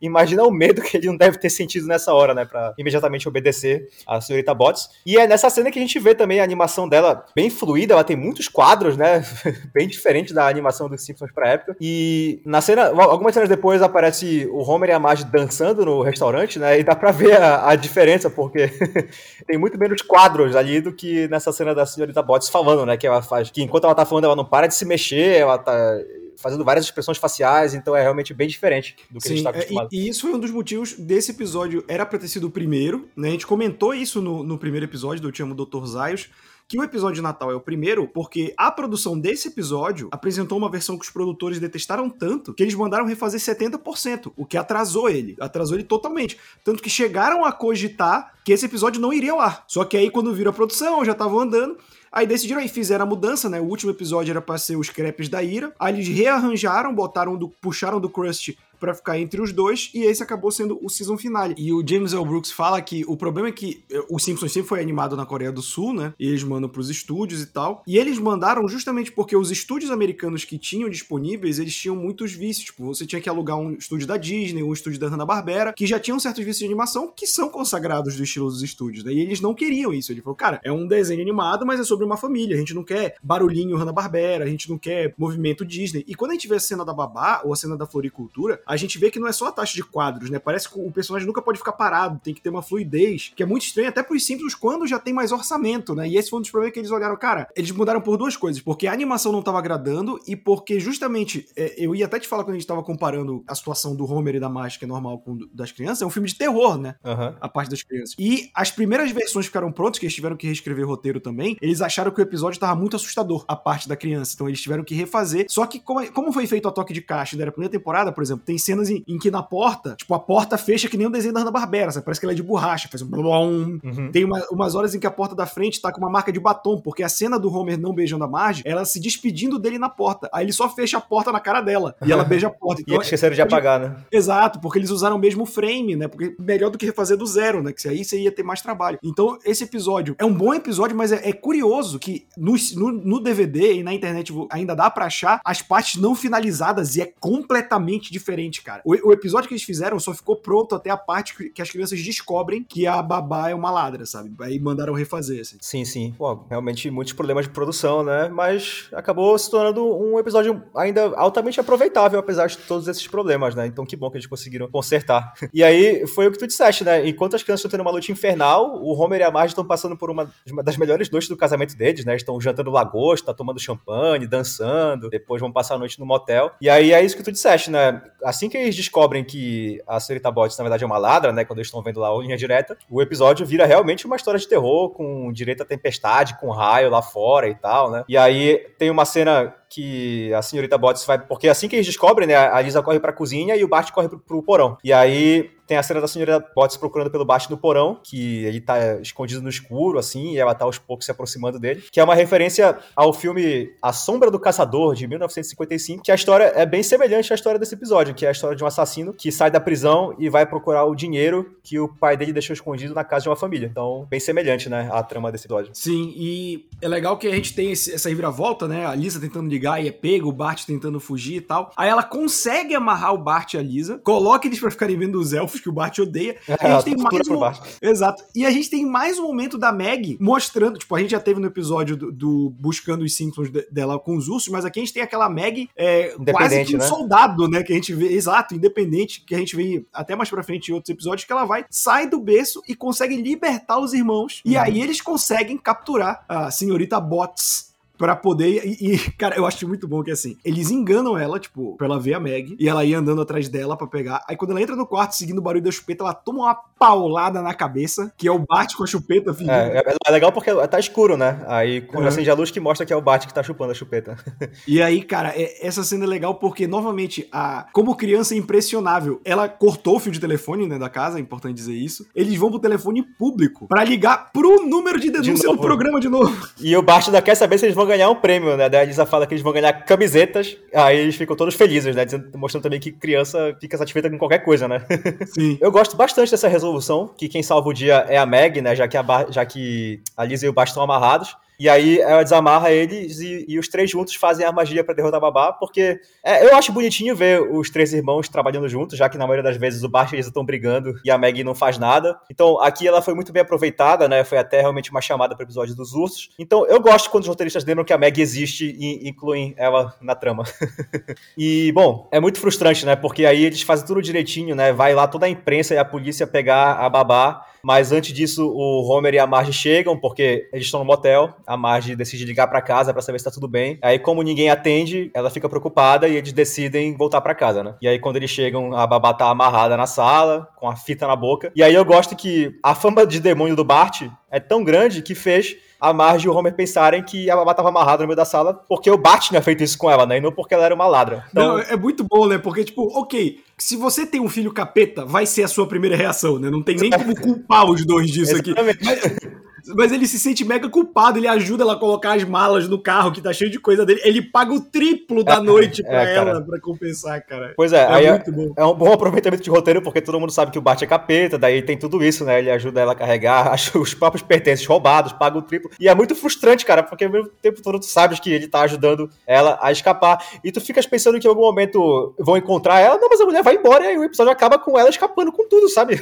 imagina 0.02 0.44
o 0.44 0.52
medo 0.52 0.82
que 0.82 0.98
ele 0.98 1.08
não 1.08 1.18
deve 1.18 1.38
ter 1.38 1.50
sentido 1.50 1.88
nessa 1.88 2.14
hora, 2.14 2.34
né, 2.34 2.46
pra 2.46 2.74
imediatamente 2.78 3.28
obedecer 3.28 3.90
a 4.06 4.22
senhorita 4.22 4.54
Botts. 4.54 4.90
E 5.06 5.18
é 5.18 5.28
nessa 5.28 5.50
cena 5.50 5.72
que 5.72 5.80
a 5.80 5.82
gente 5.82 6.00
vê 6.00 6.14
também 6.14 6.40
a 6.40 6.44
animação 6.44 6.88
dela 6.88 7.26
bem 7.36 7.50
fluida, 7.50 7.94
ela 7.94 8.04
tem 8.04 8.16
muitos 8.16 8.48
quadros, 8.48 8.98
né, 8.98 9.24
bem 9.74 9.88
diferente 9.88 10.34
da 10.34 10.48
animação 10.48 10.90
dos 10.90 11.04
Simpsons 11.04 11.32
pra 11.32 11.50
época. 11.50 11.76
E 11.80 12.42
na 12.46 12.62
cena, 12.62 12.88
algumas 12.88 13.34
cenas 13.34 13.50
depois 13.50 13.82
aparece 13.82 14.48
o 14.52 14.60
Homer 14.62 14.90
e 14.90 14.94
a 14.94 15.00
Marge 15.00 15.26
dançando 15.26 15.86
no 15.86 16.02
restaurante, 16.02 16.60
né, 16.60 16.80
e 16.80 16.84
dá 16.84 16.96
pra 16.96 17.12
ver 17.12 17.42
a, 17.42 17.70
a 17.70 17.76
diferença, 17.76 18.30
porque 18.30 18.70
tem 19.48 19.58
muito 19.58 19.78
menos 19.78 20.02
quadros 20.02 20.56
ali 20.56 20.82
do 20.82 20.92
que 20.92 21.28
nessa 21.28 21.52
cena 21.52 21.74
da 21.74 21.86
senhorita 21.86 22.22
Botts 22.22 22.50
falando, 22.50 22.86
né? 22.86 22.98
Que 22.98 23.08
ela 23.08 23.22
faz. 23.22 23.50
Que 23.50 23.62
enquanto 23.62 23.86
ela 23.86 23.96
tá 23.96 24.06
falando, 24.06 24.26
ela 24.26 24.36
não 24.36 24.46
para 24.46 24.68
de 24.68 24.76
se 24.76 24.86
mexer, 24.86 25.40
ela 25.40 25.58
tá 25.58 25.98
fazendo 26.38 26.64
várias 26.64 26.86
expressões 26.86 27.18
faciais, 27.18 27.74
então 27.74 27.96
é 27.96 28.02
realmente 28.02 28.34
bem 28.34 28.48
diferente 28.48 28.96
do 29.10 29.20
que 29.20 29.28
a 29.28 29.32
gente 29.32 29.44
tá 29.44 29.50
é, 29.50 29.54
acostumado. 29.54 29.90
e, 29.92 30.06
e 30.06 30.10
isso 30.10 30.22
foi 30.22 30.34
um 30.34 30.40
dos 30.40 30.52
motivos 30.52 30.94
desse 30.94 31.32
episódio. 31.32 31.84
Era 31.88 32.06
pra 32.06 32.20
ter 32.20 32.28
sido 32.28 32.48
o 32.48 32.52
primeiro, 32.52 33.10
né? 33.16 33.30
A 33.30 33.32
gente 33.32 33.48
comentou 33.48 33.94
isso 33.94 34.22
no, 34.22 34.44
no 34.44 34.58
primeiro 34.58 34.86
episódio 34.86 35.22
do 35.22 35.28
Eu 35.28 35.32
Te 35.32 35.42
Amo 35.42 35.56
Dr. 35.56 35.86
Zaios. 35.86 36.30
Que 36.70 36.78
o 36.78 36.84
episódio 36.84 37.16
de 37.16 37.22
Natal 37.22 37.50
é 37.50 37.56
o 37.56 37.62
primeiro, 37.62 38.10
porque 38.10 38.54
a 38.58 38.70
produção 38.70 39.18
desse 39.18 39.48
episódio 39.48 40.10
apresentou 40.12 40.58
uma 40.58 40.70
versão 40.70 40.98
que 40.98 41.06
os 41.06 41.10
produtores 41.10 41.62
detestaram 41.62 42.10
tanto 42.10 42.54
que 42.54 42.62
eles 42.62 42.76
mandaram 42.76 43.06
refazer 43.06 43.40
70%, 43.40 44.34
o 44.36 44.46
que 44.46 44.58
atrasou 44.58 45.10
ele. 45.10 45.38
Atrasou 45.40 45.78
ele 45.78 45.86
totalmente. 45.86 46.38
Tanto 46.66 46.84
que 46.84 46.90
chegaram 46.90 47.46
a 47.46 47.54
cogitar 47.54 48.34
que 48.44 48.52
esse 48.52 48.66
episódio 48.66 49.00
não 49.00 49.14
iria 49.14 49.32
ao 49.32 49.40
ar. 49.40 49.64
Só 49.66 49.86
que 49.86 49.96
aí, 49.96 50.12
quando 50.12 50.34
viram 50.34 50.52
a 50.52 50.54
produção, 50.54 51.06
já 51.06 51.14
estavam 51.14 51.40
andando. 51.40 51.78
Aí 52.12 52.28
decidiram 52.28 52.60
aí, 52.60 52.68
fizeram 52.68 53.06
a 53.06 53.08
mudança, 53.08 53.50
né? 53.50 53.62
O 53.62 53.66
último 53.66 53.92
episódio 53.92 54.32
era 54.32 54.42
pra 54.42 54.58
ser 54.58 54.76
os 54.76 54.90
crepes 54.90 55.30
da 55.30 55.42
ira. 55.42 55.74
Aí 55.80 55.94
eles 55.94 56.08
rearranjaram, 56.10 56.94
botaram 56.94 57.38
do, 57.38 57.48
puxaram 57.48 58.00
do 58.00 58.10
Crust 58.10 58.58
pra 58.80 58.94
ficar 58.94 59.20
entre 59.20 59.42
os 59.42 59.52
dois, 59.52 59.92
e 59.94 60.04
esse 60.04 60.24
acabou 60.24 60.52
sendo 60.52 60.80
o 60.82 60.90
season 60.90 61.18
finale. 61.18 61.56
E 61.58 61.72
o 61.74 61.86
James 61.88 62.14
L. 62.14 62.26
Brooks 62.26 62.52
fala 62.52 62.82
que 62.82 63.04
o 63.08 63.18
problema 63.18 63.50
é 63.50 63.52
que 63.52 63.84
eh, 63.92 64.04
o 64.10 64.20
Simpsons 64.20 64.52
sempre 64.52 64.70
foi 64.70 64.82
animado 64.82 65.16
na 65.16 65.26
Coreia 65.26 65.52
do 65.52 65.62
Sul, 65.62 65.94
né? 65.94 66.14
E 66.20 66.28
eles 66.28 66.44
mandam 66.44 66.70
pros 66.70 66.90
estúdios 66.90 67.42
e 67.42 67.48
tal. 67.48 67.84
E 67.88 67.98
eles 67.98 68.18
mandaram 68.20 68.68
justamente 68.68 69.12
porque 69.12 69.36
os 69.36 69.52
estúdios 69.52 69.92
americanos 69.92 70.46
que 70.46 70.58
tinham 70.58 70.90
disponíveis, 70.90 71.60
eles 71.60 71.76
tinham 71.76 71.96
muitos 71.96 72.34
vícios. 72.34 72.66
Tipo, 72.66 72.86
você 72.86 73.06
tinha 73.06 73.22
que 73.22 73.30
alugar 73.30 73.58
um 73.58 73.74
estúdio 73.74 74.08
da 74.08 74.18
Disney, 74.18 74.64
um 74.64 74.74
estúdio 74.74 75.00
da 75.00 75.08
Hanna-Barbera, 75.08 75.74
que 75.74 75.86
já 75.88 76.00
tinham 76.00 76.20
certos 76.20 76.44
vícios 76.44 76.60
de 76.60 76.66
animação 76.66 77.12
que 77.16 77.28
são 77.28 77.50
consagrados 77.50 78.16
do 78.16 78.24
estilo 78.24 78.48
dos 78.48 78.62
estúdios, 78.62 79.04
né? 79.04 79.12
E 79.14 79.20
eles 79.20 79.42
não 79.42 79.54
queriam 79.54 79.94
isso. 79.94 80.12
Ele 80.12 80.22
falou, 80.22 80.36
cara, 80.36 80.60
é 80.64 80.72
um 80.72 80.88
desenho 80.88 81.22
animado, 81.22 81.66
mas 81.66 81.80
é 81.80 81.84
sobre 81.84 82.06
uma 82.06 82.18
família. 82.18 82.56
A 82.56 82.60
gente 82.60 82.74
não 82.74 82.84
quer 82.84 83.16
barulhinho 83.22 83.78
Hanna-Barbera, 83.78 84.44
a 84.44 84.48
gente 84.48 84.70
não 84.70 84.78
quer 84.78 85.14
movimento 85.18 85.66
Disney. 85.66 86.04
E 86.08 86.16
quando 86.16 86.32
a 86.32 86.34
gente 86.34 86.48
vê 86.48 86.56
a 86.56 86.60
cena 86.60 86.86
da 86.86 86.94
babá 86.94 87.42
ou 87.44 87.54
a 87.54 87.56
cena 87.56 87.78
da 87.78 87.86
floricultura, 87.86 88.62
a 88.68 88.78
gente 88.78 88.98
vê 88.98 89.10
que 89.10 89.20
não 89.20 89.28
é 89.28 89.32
só 89.32 89.48
a 89.48 89.52
taxa 89.52 89.74
de 89.74 89.84
quadros, 89.84 90.30
né? 90.30 90.40
Parece 90.40 90.70
que 90.70 90.80
o 90.80 90.92
personagem 90.92 91.28
nunca 91.28 91.42
pode 91.42 91.58
ficar 91.58 91.74
parado, 91.74 92.20
tem 92.24 92.34
que 92.34 92.42
ter 92.42 92.50
uma 92.50 92.62
fluidez, 92.62 93.32
que 93.36 93.44
é 93.44 93.46
muito 93.46 93.64
estranho 93.64 93.90
até 93.90 94.04
pros 94.04 94.26
simples 94.26 94.54
quando 94.56 94.88
já 94.88 95.00
tem 95.00 95.14
mais 95.14 95.32
orçamento, 95.32 95.96
né? 95.96 96.08
E 96.08 96.18
esse 96.18 96.30
foi 96.30 96.40
um 96.40 96.42
dos 96.42 96.52
problemas 96.52 96.74
que 96.74 96.80
eles 96.80 96.92
olharam, 96.92 97.16
cara, 97.18 97.48
eles 97.56 97.72
mudaram 97.72 98.02
por 98.02 98.18
duas 98.18 98.36
coisas, 98.36 98.62
porque 98.62 98.88
a 98.88 98.94
animação 98.94 99.32
não 99.32 99.42
tava 99.42 99.60
agradando 99.60 100.20
e 100.28 100.36
porque 100.36 100.80
justamente, 100.80 101.48
é, 101.56 101.76
eu 101.78 101.96
ia 101.96 102.06
até 102.06 102.20
te 102.20 102.28
falar 102.28 102.44
quando 102.44 102.56
a 102.56 102.60
gente 102.60 102.68
tava 102.68 102.84
comparando 102.84 103.44
a 103.48 103.56
situação 103.56 103.96
do 103.96 104.06
Homer 104.06 104.36
e 104.36 104.40
da 104.40 104.50
Marge, 104.50 104.80
que 104.80 104.86
é 104.86 104.88
normal 104.88 105.20
com 105.20 105.38
das 105.54 105.72
crianças, 105.72 106.02
é 106.02 106.06
um 106.06 106.10
filme 106.10 106.28
de 106.28 106.36
terror, 106.36 106.78
né? 106.78 106.96
Aham. 107.04 107.38
a 107.40 107.50
parte 107.50 107.70
das 107.70 107.84
crianças. 107.84 108.16
E 108.20 108.50
as 108.54 108.72
primeiras 108.72 109.12
versões 109.12 109.46
ficaram 109.46 109.72
prontas, 109.72 110.00
que 110.00 110.06
eles 110.06 110.16
tiveram 110.16 110.36
que 110.36 110.48
reescrever 110.48 110.86
o 110.86 110.88
roteiro 110.88 111.20
também, 111.20 111.58
eles 111.62 111.82
acharam 111.82 112.12
que 112.12 112.20
o 112.20 112.24
episódio 112.24 112.60
tava 112.60 112.76
muito 112.76 112.96
assustador, 112.96 113.46
a 113.48 113.56
parte 113.56 113.88
da 113.88 113.96
criança. 113.96 114.34
Então 114.36 114.48
eles 114.48 114.62
tiveram 114.62 114.84
que 114.84 114.96
refazer. 114.96 115.46
Só 115.50 115.66
que, 115.66 115.80
como, 115.80 116.12
como 116.12 116.32
foi 116.32 116.48
feito 116.48 116.68
a 116.68 116.72
toque 116.72 116.94
de 116.94 117.02
caixa 117.02 117.38
da 117.38 117.52
primeira 117.52 117.72
temporada, 117.72 118.12
por 118.12 118.24
exemplo, 118.24 118.44
tem 118.46 118.57
cenas 118.58 118.90
em, 118.90 119.04
em 119.08 119.18
que 119.18 119.30
na 119.32 119.42
porta, 119.44 119.96
tipo, 119.96 120.14
a 120.14 120.20
porta 120.20 120.58
fecha 120.58 120.88
que 120.90 120.98
nem 120.98 121.08
o 121.08 121.10
desenho 121.10 121.34
da 121.34 121.42
Hanna-Barbera? 121.42 121.92
Parece 122.02 122.20
que 122.20 122.26
ela 122.26 122.34
é 122.34 122.36
de 122.36 122.44
borracha, 122.44 122.88
faz 122.90 123.02
um 123.02 123.08
blom. 123.08 123.80
Uhum. 123.84 124.12
Tem 124.12 124.24
uma- 124.26 124.46
umas 124.52 124.76
horas 124.76 124.94
em 124.96 125.00
que 125.00 125.08
a 125.08 125.12
porta 125.12 125.36
da 125.36 125.46
frente 125.46 125.82
tá 125.82 125.92
com 125.92 126.00
uma 126.00 126.10
marca 126.10 126.32
de 126.32 126.40
batom, 126.40 126.80
porque 126.82 127.04
a 127.04 127.10
cena 127.10 127.40
do 127.40 127.52
Homer 127.54 127.78
não 127.80 127.94
beijando 127.94 128.24
a 128.24 128.28
Marge, 128.28 128.62
ela 128.66 128.86
se 128.86 129.00
despedindo 129.00 129.58
dele 129.60 129.78
na 129.80 129.90
porta. 129.90 130.30
Aí 130.34 130.46
ele 130.46 130.54
só 130.54 130.70
fecha 130.70 130.98
a 130.98 131.02
porta 131.02 131.32
na 131.32 131.40
cara 131.40 131.62
dela 131.62 131.96
e 132.06 132.12
ela 132.12 132.24
beija 132.26 132.48
a 132.48 132.52
porta. 132.52 132.82
E 132.82 132.84
Então, 132.84 132.96
eles 132.96 133.08
esqueceram 133.08 133.36
de 133.36 133.42
apagar, 133.42 133.80
né? 133.80 133.96
Exato, 134.12 134.60
porque 134.60 134.80
eles 134.80 134.90
usaram 134.90 135.16
o 135.16 135.20
mesmo 135.20 135.46
frame, 135.46 135.96
né? 135.96 136.08
Porque 136.08 136.36
melhor 136.40 136.70
do 136.70 136.78
que 136.78 136.86
refazer 136.86 137.18
do 137.18 137.26
zero, 137.26 137.62
né? 137.64 137.72
Que 137.74 137.88
aí 137.88 138.04
você 138.04 138.20
ia 138.20 138.32
ter 138.32 138.44
mais 138.44 138.62
trabalho. 138.62 138.98
Então, 139.04 139.38
esse 139.46 139.64
episódio 139.64 140.16
é 140.20 140.26
um 140.26 140.34
bom 140.34 140.54
episódio, 140.54 140.96
mas 140.96 141.12
é, 141.12 141.30
é 141.30 141.34
curioso 141.34 142.00
que 142.00 142.26
no, 142.38 142.56
no, 142.76 142.92
no 142.92 143.20
DVD 143.20 143.76
e 143.76 143.84
na 143.84 143.94
internet 143.94 144.34
ainda 144.50 144.76
dá 144.76 144.90
pra 144.90 145.06
achar 145.06 145.40
as 145.46 145.62
partes 145.62 146.00
não 146.02 146.16
finalizadas 146.16 146.96
e 146.96 147.02
é 147.02 147.12
completamente 147.20 148.12
diferente, 148.12 148.47
cara. 148.62 148.82
O, 148.86 149.10
o 149.10 149.12
episódio 149.12 149.48
que 149.48 149.54
eles 149.54 149.64
fizeram 149.64 150.00
só 150.00 150.14
ficou 150.14 150.36
pronto 150.36 150.76
até 150.76 150.90
a 150.90 150.98
parte 150.98 151.36
que, 151.36 151.50
que 151.50 151.62
as 151.62 151.70
crianças 151.70 152.02
descobrem 152.02 152.64
que 152.64 152.88
a 152.88 153.02
babá 153.02 153.50
é 153.50 153.56
uma 153.56 153.72
ladra, 153.72 154.06
sabe? 154.06 154.32
Aí 154.42 154.60
mandaram 154.60 154.94
refazer, 154.94 155.42
assim. 155.42 155.58
Sim, 155.60 155.86
sim. 155.86 156.16
Pô, 156.18 156.46
realmente 156.50 156.90
muitos 156.90 157.14
problemas 157.14 157.46
de 157.46 157.52
produção, 157.52 158.04
né? 158.04 158.30
Mas 158.30 158.88
acabou 158.94 159.38
se 159.38 159.50
tornando 159.50 159.86
um 159.86 160.18
episódio 160.20 160.64
ainda 160.76 161.14
altamente 161.16 161.60
aproveitável, 161.60 162.20
apesar 162.20 162.48
de 162.48 162.58
todos 162.58 162.88
esses 162.88 163.08
problemas, 163.08 163.56
né? 163.56 163.68
Então 163.68 163.86
que 163.86 163.96
bom 163.96 164.10
que 164.10 164.18
eles 164.18 164.28
conseguiram 164.28 164.68
consertar. 164.70 165.34
E 165.54 165.64
aí 165.64 166.06
foi 166.06 166.28
o 166.28 166.32
que 166.32 166.38
tu 166.38 166.46
disseste, 166.46 166.84
né? 166.84 167.08
Enquanto 167.08 167.36
as 167.36 167.42
crianças 167.42 167.62
estão 167.62 167.72
tendo 167.72 167.82
uma 167.82 167.90
luta 167.90 168.12
infernal, 168.12 168.80
o 168.84 168.94
Homer 168.94 169.22
e 169.22 169.24
a 169.24 169.32
Marge 169.32 169.54
estão 169.54 169.66
passando 169.66 169.98
por 169.98 170.12
uma 170.12 170.32
das 170.64 170.78
melhores 170.78 171.10
noites 171.10 171.28
do 171.28 171.36
casamento 171.36 171.76
deles, 171.76 172.06
né? 172.06 172.16
Estão 172.16 172.40
jantando 172.40 172.70
lagosta, 172.70 173.34
tomando 173.34 173.60
champanhe, 173.60 174.28
dançando, 174.28 175.10
depois 175.10 175.42
vão 175.42 175.52
passar 175.52 175.76
a 175.76 175.78
noite 175.78 176.00
no 176.00 176.06
motel. 176.06 176.52
E 176.62 176.70
aí 176.70 176.92
é 176.92 177.04
isso 177.04 177.16
que 177.18 177.24
tu 177.24 177.32
disseste, 177.32 177.72
né? 177.72 178.02
Assim 178.38 178.50
que 178.50 178.58
eles 178.58 178.76
descobrem 178.76 179.24
que 179.24 179.82
a 179.88 180.00
senhorita 180.00 180.30
Botts, 180.30 180.56
na 180.60 180.64
verdade, 180.64 180.84
é 180.84 180.88
uma 180.88 181.00
ladra, 181.00 181.32
né? 181.34 181.44
Quando 181.44 181.58
eles 181.58 181.70
estão 181.70 181.82
vendo 181.82 182.00
lá 182.00 182.10
a 182.10 182.18
linha 182.20 182.38
direta, 182.38 182.78
o 182.88 183.02
episódio 183.02 183.44
vira 183.44 183.66
realmente 183.66 184.06
uma 184.06 184.16
história 184.16 184.40
de 184.40 184.48
terror, 184.48 184.92
com 184.92 185.32
direito 185.34 185.64
à 185.64 185.66
tempestade, 185.66 186.38
com 186.40 186.52
raio 186.52 186.92
lá 186.92 187.02
fora 187.02 187.50
e 187.50 187.56
tal, 187.56 187.90
né? 187.90 188.04
E 188.08 188.16
aí 188.16 188.60
tem 188.78 188.92
uma 188.92 189.06
cena 189.06 189.56
que 189.70 190.34
a 190.34 190.42
senhorita 190.42 190.78
Botts 190.78 191.06
vai. 191.06 191.20
Porque 191.20 191.48
assim 191.50 191.68
que 191.68 191.76
eles 191.76 191.86
descobrem, 191.86 192.28
né? 192.28 192.36
A 192.36 192.62
Lisa 192.62 192.82
corre 192.82 193.00
pra 193.00 193.14
cozinha 193.14 193.56
e 193.56 193.64
o 193.64 193.68
Bart 193.68 193.92
corre 193.92 194.08
pro, 194.10 194.20
pro 194.20 194.44
porão. 194.44 194.78
E 194.84 194.92
aí 194.94 195.50
tem 195.68 195.76
a 195.76 195.84
cena 195.84 196.00
da 196.00 196.08
senhorita 196.08 196.40
Botts 196.56 196.78
procurando 196.78 197.12
pelo 197.12 197.26
Bart 197.26 197.50
no 197.50 197.58
porão, 197.58 198.00
que 198.02 198.46
ele 198.46 198.62
tá 198.62 199.02
escondido 199.02 199.42
no 199.42 199.50
escuro, 199.50 200.00
assim, 200.00 200.32
e 200.32 200.38
ela 200.38 200.56
tá 200.56 200.64
aos 200.64 200.78
poucos 200.78 201.06
se 201.06 201.12
aproximando 201.12 201.60
dele. 201.60 201.84
Que 201.92 202.00
é 202.00 202.04
uma 202.06 202.16
referência 202.16 202.78
ao 202.96 203.12
filme 203.12 203.72
A 203.82 203.92
Sombra 203.92 204.32
do 204.32 204.40
Caçador, 204.40 204.96
de 204.96 205.06
1955, 205.08 206.04
que 206.04 206.12
a 206.12 206.16
história 206.16 206.54
é 206.56 206.66
bem 206.66 206.82
semelhante 206.82 207.34
à 207.34 207.36
história 207.36 207.60
desse 207.60 207.76
episódio, 207.76 208.14
que 208.16 208.26
é 208.26 208.30
a 208.30 208.32
história 208.32 208.56
de 208.56 208.64
um 208.64 208.68
assassino 208.68 209.14
que 209.14 209.30
sai 209.30 209.52
da 209.52 209.60
prisão 209.60 210.16
e 210.18 210.30
vai 210.30 210.46
procurar 210.46 210.86
o 210.86 210.96
dinheiro 210.96 211.58
que 211.62 211.78
o 211.78 211.90
pai 211.90 212.16
dele 212.16 212.32
deixou 212.32 212.54
escondido 212.54 212.94
na 212.94 213.04
casa 213.04 213.24
de 213.24 213.30
uma 213.30 213.36
família. 213.36 213.68
Então, 213.70 214.08
bem 214.10 214.22
semelhante, 214.22 214.70
né, 214.70 214.88
à 214.90 215.04
trama 215.04 215.34
desse 215.34 215.48
episódio. 215.48 215.72
Sim, 215.74 216.14
e 216.16 216.66
é 216.82 216.88
legal 216.88 217.18
que 217.18 217.28
a 217.28 217.36
gente 217.36 217.54
tem 217.54 217.74
esse- 217.74 217.94
essa 217.94 218.08
reviravolta, 218.08 218.70
né? 218.70 218.86
A 218.86 218.96
Lisa 218.96 219.20
tentando 219.20 219.50
ligar 219.58 219.84
e 219.84 219.88
é 219.88 219.92
pego, 219.92 220.30
o 220.30 220.32
Bart 220.32 220.64
tentando 220.66 221.00
fugir 221.00 221.36
e 221.38 221.42
tal. 221.42 221.72
Aí 221.76 221.90
ela 221.90 222.04
consegue 222.04 222.76
amarrar 222.76 223.14
o 223.14 223.18
Bart 223.18 223.54
e 223.54 223.58
a 223.58 223.62
Lisa, 223.62 223.98
coloca 224.04 224.48
eles 224.48 224.60
pra 224.60 224.70
ficarem 224.72 224.98
vendo 224.98 225.20
os 225.20 225.34
elfos 225.34 225.60
que 225.60 225.70
o 225.70 225.72
Bart 225.72 225.98
odeia. 226.00 226.38
E 226.48 226.52
a 226.52 226.58
É, 226.60 226.72
gente 226.76 226.84
tem 226.86 226.96
tortura 226.98 227.40
mais 227.40 227.60
um... 227.60 227.64
Exato. 227.82 228.24
E 228.36 228.46
a 228.46 228.52
gente 228.52 228.70
tem 228.70 228.86
mais 228.86 229.18
um 229.20 229.24
momento 229.24 229.58
da 229.58 229.72
Meg 229.72 230.18
mostrando, 230.20 230.78
tipo, 230.78 230.96
a 230.96 231.00
gente 231.00 231.12
já 231.12 231.20
teve 231.20 231.40
no 231.40 231.48
episódio 231.48 231.98
do, 231.98 232.12
do 232.12 232.50
Buscando 232.60 233.04
os 233.04 233.16
Simpsons 233.16 233.50
de- 233.52 233.68
dela 233.72 234.00
com 234.00 234.16
os 234.16 234.28
ursos, 234.28 234.50
mas 234.50 234.64
aqui 234.66 234.80
a 234.80 234.84
gente 234.84 234.94
tem 234.94 235.04
aquela 235.04 235.30
Meg 235.30 235.70
é, 235.76 236.16
quase 236.32 236.64
que 236.66 236.76
um 236.76 236.80
né? 236.80 236.86
soldado, 236.86 237.48
né? 237.48 237.64
Que 237.64 237.74
a 237.74 237.76
gente 237.76 237.94
vê, 237.94 238.14
exato, 238.14 238.54
independente, 238.56 239.22
que 239.26 239.34
a 239.34 239.38
gente 239.38 239.56
vê 239.56 239.86
até 239.94 240.16
mais 240.16 240.30
pra 240.30 240.44
frente 240.44 240.70
em 240.70 240.74
outros 240.74 240.90
episódios, 240.94 241.26
que 241.26 241.32
ela 241.32 241.46
vai, 241.46 241.66
sai 241.70 242.08
do 242.08 242.20
berço 242.20 242.62
e 242.68 242.76
consegue 242.76 243.16
libertar 243.22 243.80
os 243.80 243.94
irmãos. 243.94 244.42
E 244.46 244.56
Uhum. 244.56 244.62
aí 244.62 244.82
eles 244.82 245.02
conseguem 245.02 245.58
capturar 245.58 246.24
a 246.28 246.52
senhorita 246.52 247.00
Bots. 247.00 247.76
Pra 247.98 248.16
poder. 248.16 248.62
E, 248.66 248.94
e, 248.96 248.98
cara, 249.14 249.36
eu 249.36 249.46
acho 249.46 249.68
muito 249.68 249.88
bom 249.88 250.04
que 250.04 250.12
assim, 250.12 250.38
eles 250.44 250.70
enganam 250.72 251.18
ela, 251.18 251.40
tipo, 251.40 251.76
pra 251.78 251.88
ela 251.88 252.00
ver 252.00 252.14
a 252.14 252.20
Meg, 252.20 252.56
e 252.60 252.68
ela 252.70 252.84
ia 252.86 253.00
andando 253.00 253.22
atrás 253.22 253.50
dela 253.50 253.76
pra 253.76 253.88
pegar. 253.88 254.24
Aí 254.28 254.36
quando 254.36 254.52
ela 254.52 254.62
entra 254.62 254.76
no 254.76 254.86
quarto 254.86 255.14
seguindo 255.16 255.40
o 255.40 255.42
barulho 255.42 255.64
da 255.64 255.72
chupeta, 255.72 256.04
ela 256.04 256.14
toma 256.14 256.40
uma 256.44 256.56
paulada 256.56 257.42
na 257.42 257.54
cabeça, 257.54 258.12
que 258.18 258.28
é 258.28 258.32
o 258.32 258.40
Bart 258.40 258.76
com 258.76 258.84
a 258.84 258.88
chupeta. 258.88 259.36
É, 259.48 259.80
é- 259.80 259.96
é 260.08 260.12
legal 260.12 260.32
porque 260.32 260.54
tá 260.68 260.80
escuro, 260.80 261.18
né? 261.18 261.44
Aí 261.48 261.82
quando 261.82 262.04
Uhum. 262.04 262.10
acende 262.10 262.30
a 262.30 262.34
luz 262.34 262.52
que 262.52 262.60
mostra 262.60 262.86
que 262.86 262.94
é 262.94 262.96
o 262.96 263.02
Bart 263.02 263.26
que 263.26 263.34
tá 263.34 263.42
chupando 263.44 263.72
a 263.72 263.76
chupeta. 263.76 264.16
E 264.68 264.82
aí, 264.82 265.02
cara, 265.02 265.30
é- 265.36 265.66
essa 265.66 265.84
cena 265.84 266.04
é 266.04 266.08
legal 266.08 266.36
porque, 266.36 266.68
novamente, 266.68 267.28
a 267.32 267.68
como 267.74 267.96
criança 267.96 268.34
é 268.36 268.38
impressionável, 268.38 269.20
ela 269.26 269.48
cortou 269.50 269.96
o 269.96 270.00
fio 270.00 270.12
de 270.12 270.20
telefone, 270.20 270.68
né, 270.68 270.78
da 270.78 270.90
casa, 270.90 271.18
é 271.18 271.22
importante 271.22 271.56
dizer 271.56 271.74
isso. 271.74 272.06
Eles 272.16 272.38
vão 272.38 272.50
pro 272.52 272.60
telefone 272.60 273.02
público 273.02 273.68
pra 273.68 273.84
ligar 273.84 274.32
pro 274.32 274.66
número 274.66 275.00
de 275.00 275.10
denúncia 275.10 275.48
do 275.50 275.56
novo. 275.56 275.62
programa 275.62 276.00
de 276.00 276.10
novo. 276.10 276.48
E 276.60 276.76
o 276.76 276.82
Bart 276.82 277.08
ainda 277.08 277.22
quer 277.22 277.36
saber 277.36 277.58
se 277.58 277.66
eles 277.66 277.76
vão 277.76 277.87
ganhar 277.88 278.10
um 278.10 278.16
prêmio, 278.16 278.56
né? 278.58 278.70
Daí 278.70 278.82
a 278.82 278.86
Lisa 278.86 279.06
fala 279.06 279.26
que 279.26 279.34
eles 279.34 279.44
vão 279.44 279.54
ganhar 279.54 279.74
camisetas, 279.86 280.58
aí 280.74 281.00
eles 281.00 281.16
ficam 281.16 281.36
todos 281.36 281.56
felizes, 281.56 281.96
né? 281.96 282.06
Mostrando 282.36 282.64
também 282.64 282.80
que 282.80 282.92
criança 282.92 283.56
fica 283.60 283.78
satisfeita 283.78 284.10
com 284.10 284.18
qualquer 284.18 284.40
coisa, 284.40 284.68
né? 284.68 284.86
Sim. 285.34 285.58
Eu 285.60 285.72
gosto 285.72 285.96
bastante 285.96 286.32
dessa 286.32 286.48
resolução, 286.48 287.14
que 287.18 287.28
quem 287.28 287.42
salva 287.42 287.70
o 287.70 287.74
dia 287.74 288.06
é 288.08 288.18
a 288.18 288.26
Meg, 288.26 288.62
né? 288.62 288.76
Já 288.76 288.88
que 288.88 288.98
a, 288.98 289.06
já 289.30 289.46
que 289.46 290.02
a 290.16 290.24
Lisa 290.24 290.46
e 290.46 290.50
o 290.50 290.54
Bart 290.54 290.70
estão 290.70 290.84
amarrados. 290.84 291.36
E 291.60 291.68
aí 291.68 292.00
ela 292.00 292.24
desamarra 292.24 292.72
eles 292.72 293.20
e, 293.20 293.46
e 293.48 293.60
os 293.60 293.68
três 293.68 293.90
juntos 293.90 294.16
fazem 294.16 294.46
a 294.46 294.52
magia 294.52 294.84
pra 294.84 294.94
derrotar 294.94 295.20
babá, 295.20 295.52
porque 295.54 296.00
é, 296.24 296.46
eu 296.46 296.56
acho 296.56 296.72
bonitinho 296.72 297.16
ver 297.16 297.42
os 297.42 297.70
três 297.70 297.94
irmãos 297.94 298.30
trabalhando 298.30 298.70
juntos, 298.70 298.98
já 298.98 299.10
que 299.10 299.18
na 299.18 299.26
maioria 299.26 299.44
das 299.44 299.58
vezes 299.58 299.84
o 299.84 299.90
Bart 299.90 300.12
e 300.12 300.16
Lisa 300.16 300.30
estão 300.30 300.46
brigando 300.46 300.94
e 301.04 301.10
a 301.10 301.18
Meg 301.18 301.44
não 301.44 301.56
faz 301.56 301.78
nada. 301.78 302.20
Então 302.30 302.62
aqui 302.62 302.88
ela 302.88 303.02
foi 303.02 303.14
muito 303.14 303.32
bem 303.32 303.42
aproveitada, 303.42 304.08
né? 304.08 304.24
Foi 304.24 304.38
até 304.38 304.62
realmente 304.62 304.92
uma 304.92 305.02
chamada 305.02 305.36
para 305.36 305.44
episódio 305.44 305.76
dos 305.76 305.94
ursos. 305.94 306.30
Então 306.38 306.66
eu 306.68 306.80
gosto 306.80 307.10
quando 307.10 307.24
os 307.24 307.30
roteiristas 307.30 307.66
lembram 307.66 307.86
que 307.86 307.94
a 307.94 307.98
Meg 307.98 308.22
existe 308.22 308.76
e 308.78 309.10
incluem 309.10 309.54
ela 309.58 309.96
na 310.02 310.16
trama. 310.16 310.44
E, 311.38 311.72
bom, 311.72 312.08
é 312.12 312.20
muito 312.20 312.40
frustrante, 312.40 312.86
né? 312.86 312.96
Porque 312.96 313.26
aí 313.26 313.46
eles 313.46 313.62
fazem 313.62 313.86
tudo 313.86 314.02
direitinho, 314.02 314.56
né? 314.56 314.74
Vai 314.74 314.94
lá 314.94 315.08
toda 315.08 315.26
a 315.26 315.30
imprensa 315.30 315.74
e 315.74 315.78
a 315.78 315.86
polícia 315.86 316.26
pegar 316.26 316.74
a 316.74 316.90
babá. 316.90 317.46
Mas 317.64 317.92
antes 317.92 318.14
disso, 318.14 318.48
o 318.48 318.88
Homer 318.88 319.14
e 319.14 319.20
a 319.20 319.28
Marge 319.28 319.52
chegam, 319.52 319.98
porque 319.98 320.48
eles 320.54 320.66
estão 320.66 320.80
no 320.80 320.86
motel. 320.86 321.36
A 321.48 321.56
Marge 321.56 321.96
decide 321.96 322.26
ligar 322.26 322.48
pra 322.48 322.62
casa 322.62 322.94
pra 322.94 323.02
saber 323.02 323.20
se 323.20 323.26
tá 323.26 323.32
tudo 323.32 323.48
bem. 323.48 323.80
Aí, 323.82 323.98
como 323.98 324.22
ninguém 324.22 324.50
atende, 324.50 325.10
ela 325.14 325.30
fica 325.30 325.48
preocupada 325.48 326.08
e 326.08 326.16
eles 326.18 326.34
decidem 326.34 326.96
voltar 326.96 327.22
pra 327.22 327.34
casa, 327.34 327.64
né? 327.64 327.76
E 327.82 327.88
aí, 327.88 327.98
quando 327.98 328.18
eles 328.18 328.30
chegam, 328.30 328.76
a 328.76 328.86
babá 328.86 329.14
tá 329.14 329.30
amarrada 329.30 329.78
na 329.78 329.88
sala, 329.88 330.48
com 330.58 330.68
a 330.68 330.76
fita 330.76 331.08
na 331.08 331.16
boca. 331.16 331.52
E 331.56 331.64
aí 331.64 331.74
eu 331.74 331.86
gosto 331.86 332.16
que 332.16 332.54
a 332.62 332.76
fama 332.76 333.08
de 333.08 333.20
demônio 333.20 333.56
do 333.56 333.64
Bart 333.64 334.04
é 334.32 334.40
tão 334.40 334.64
grande 334.64 335.02
que 335.02 335.16
fez 335.16 335.56
a 335.80 335.94
Marge 335.94 336.26
e 336.26 336.30
o 336.30 336.34
Homer 336.34 336.54
pensarem 336.54 337.04
que 337.04 337.30
a 337.30 337.36
babá 337.36 337.54
tava 337.54 337.70
amarrada 337.70 338.02
no 338.02 338.08
meio 338.08 338.18
da 338.18 338.26
sala 338.26 338.54
porque 338.54 338.90
o 338.90 338.98
Bart 338.98 339.28
tinha 339.28 339.42
feito 339.42 339.64
isso 339.64 339.78
com 339.78 339.90
ela, 339.92 340.06
né? 340.06 340.18
E 340.18 340.22
não 340.22 340.32
porque 340.32 340.54
ela 340.54 340.66
era 340.66 340.74
uma 340.74 340.88
ladra. 340.88 341.26
Então, 341.30 341.58
Não, 341.58 341.60
é 341.60 341.76
muito 341.76 342.04
bom, 342.04 342.26
né? 342.28 342.38
Porque, 342.38 342.64
tipo, 342.64 342.84
ok, 343.00 343.40
se 343.58 343.76
você 343.76 344.06
tem 344.06 344.20
um 344.20 344.28
filho 344.30 344.52
capeta, 344.52 345.06
vai 345.06 345.26
ser 345.26 345.44
a 345.44 345.48
sua 345.48 345.68
primeira 345.68 345.96
reação, 345.96 346.40
né? 346.40 346.50
Não 346.50 346.64
tem 346.64 346.76
nem 346.76 346.90
como 346.90 347.16
culpar 347.16 347.70
os 347.70 347.86
dois 347.86 348.10
disso 348.10 348.36
aqui. 348.36 348.54
Mas, 348.56 349.76
mas 349.76 349.92
ele 349.92 350.08
se 350.08 350.18
sente 350.18 350.46
mega 350.46 350.70
culpado, 350.70 351.18
ele 351.20 351.28
ajuda 351.28 351.64
ela 351.64 351.74
a 351.74 351.80
colocar 351.80 352.14
as 352.14 352.24
malas 352.24 352.70
no 352.70 352.82
carro 352.82 353.12
que 353.12 353.22
tá 353.22 353.34
cheio 353.34 353.52
de 353.52 353.60
coisa 353.60 353.86
dele. 353.86 354.00
Ele 354.04 354.22
paga 354.22 354.54
o 354.54 354.62
triplo 354.62 355.24
da 355.24 355.42
noite 355.42 355.84
pra 355.84 356.10
é, 356.10 356.16
ela, 356.16 356.42
pra 356.42 356.60
compensar, 356.62 357.22
cara. 357.26 357.54
Pois 357.56 357.74
é, 357.74 357.84
É 358.02 358.06
é, 358.06 358.12
muito 358.12 358.32
bom. 358.32 358.54
é 358.56 358.66
um 358.66 358.74
bom 358.74 358.94
aproveitamento 358.94 359.44
de 359.44 359.50
roteiro, 359.50 359.82
porque 359.82 360.00
todo 360.02 360.20
mundo 360.20 360.32
sabe 360.32 360.52
que 360.52 360.60
o 360.60 360.62
Bart 360.62 360.82
é 360.82 360.86
capeta, 360.86 361.38
daí 361.38 361.62
tem 361.62 361.78
tudo 361.78 362.04
isso, 362.04 362.24
né? 362.24 362.40
Ele 362.40 362.50
ajuda 362.50 362.80
ela 362.82 362.94
a 362.94 362.96
carregar 362.96 363.48
acha 363.52 363.78
os 363.78 363.94
próprios 363.94 364.17
pertences 364.22 364.66
roubados, 364.66 365.14
paga 365.14 365.38
o 365.38 365.42
triplo. 365.42 365.70
E 365.80 365.88
é 365.88 365.96
muito 365.96 366.16
frustrante, 366.16 366.66
cara, 366.66 366.84
porque 366.84 367.06
o 367.06 367.28
tempo 367.42 367.62
todo 367.62 367.80
tu 367.80 367.86
sabes 367.86 368.20
que 368.20 368.32
ele 368.32 368.48
tá 368.48 368.62
ajudando 368.62 369.10
ela 369.26 369.58
a 369.62 369.72
escapar. 369.72 370.24
E 370.44 370.52
tu 370.52 370.62
ficas 370.62 370.86
pensando 370.86 371.20
que 371.20 371.28
em 371.28 371.30
algum 371.30 371.42
momento 371.42 372.14
vão 372.20 372.38
encontrar 372.38 372.80
ela, 372.80 372.98
não, 372.98 373.10
mas 373.10 373.22
a 373.22 373.26
mulher 373.26 373.44
vai 373.44 373.56
embora 373.56 373.84
e 373.86 373.88
aí 373.88 373.98
o 373.98 374.04
episódio 374.04 374.32
acaba 374.32 374.58
com 374.58 374.78
ela 374.78 374.90
escapando 374.90 375.32
com 375.32 375.48
tudo, 375.48 375.70
sabe? 375.70 376.02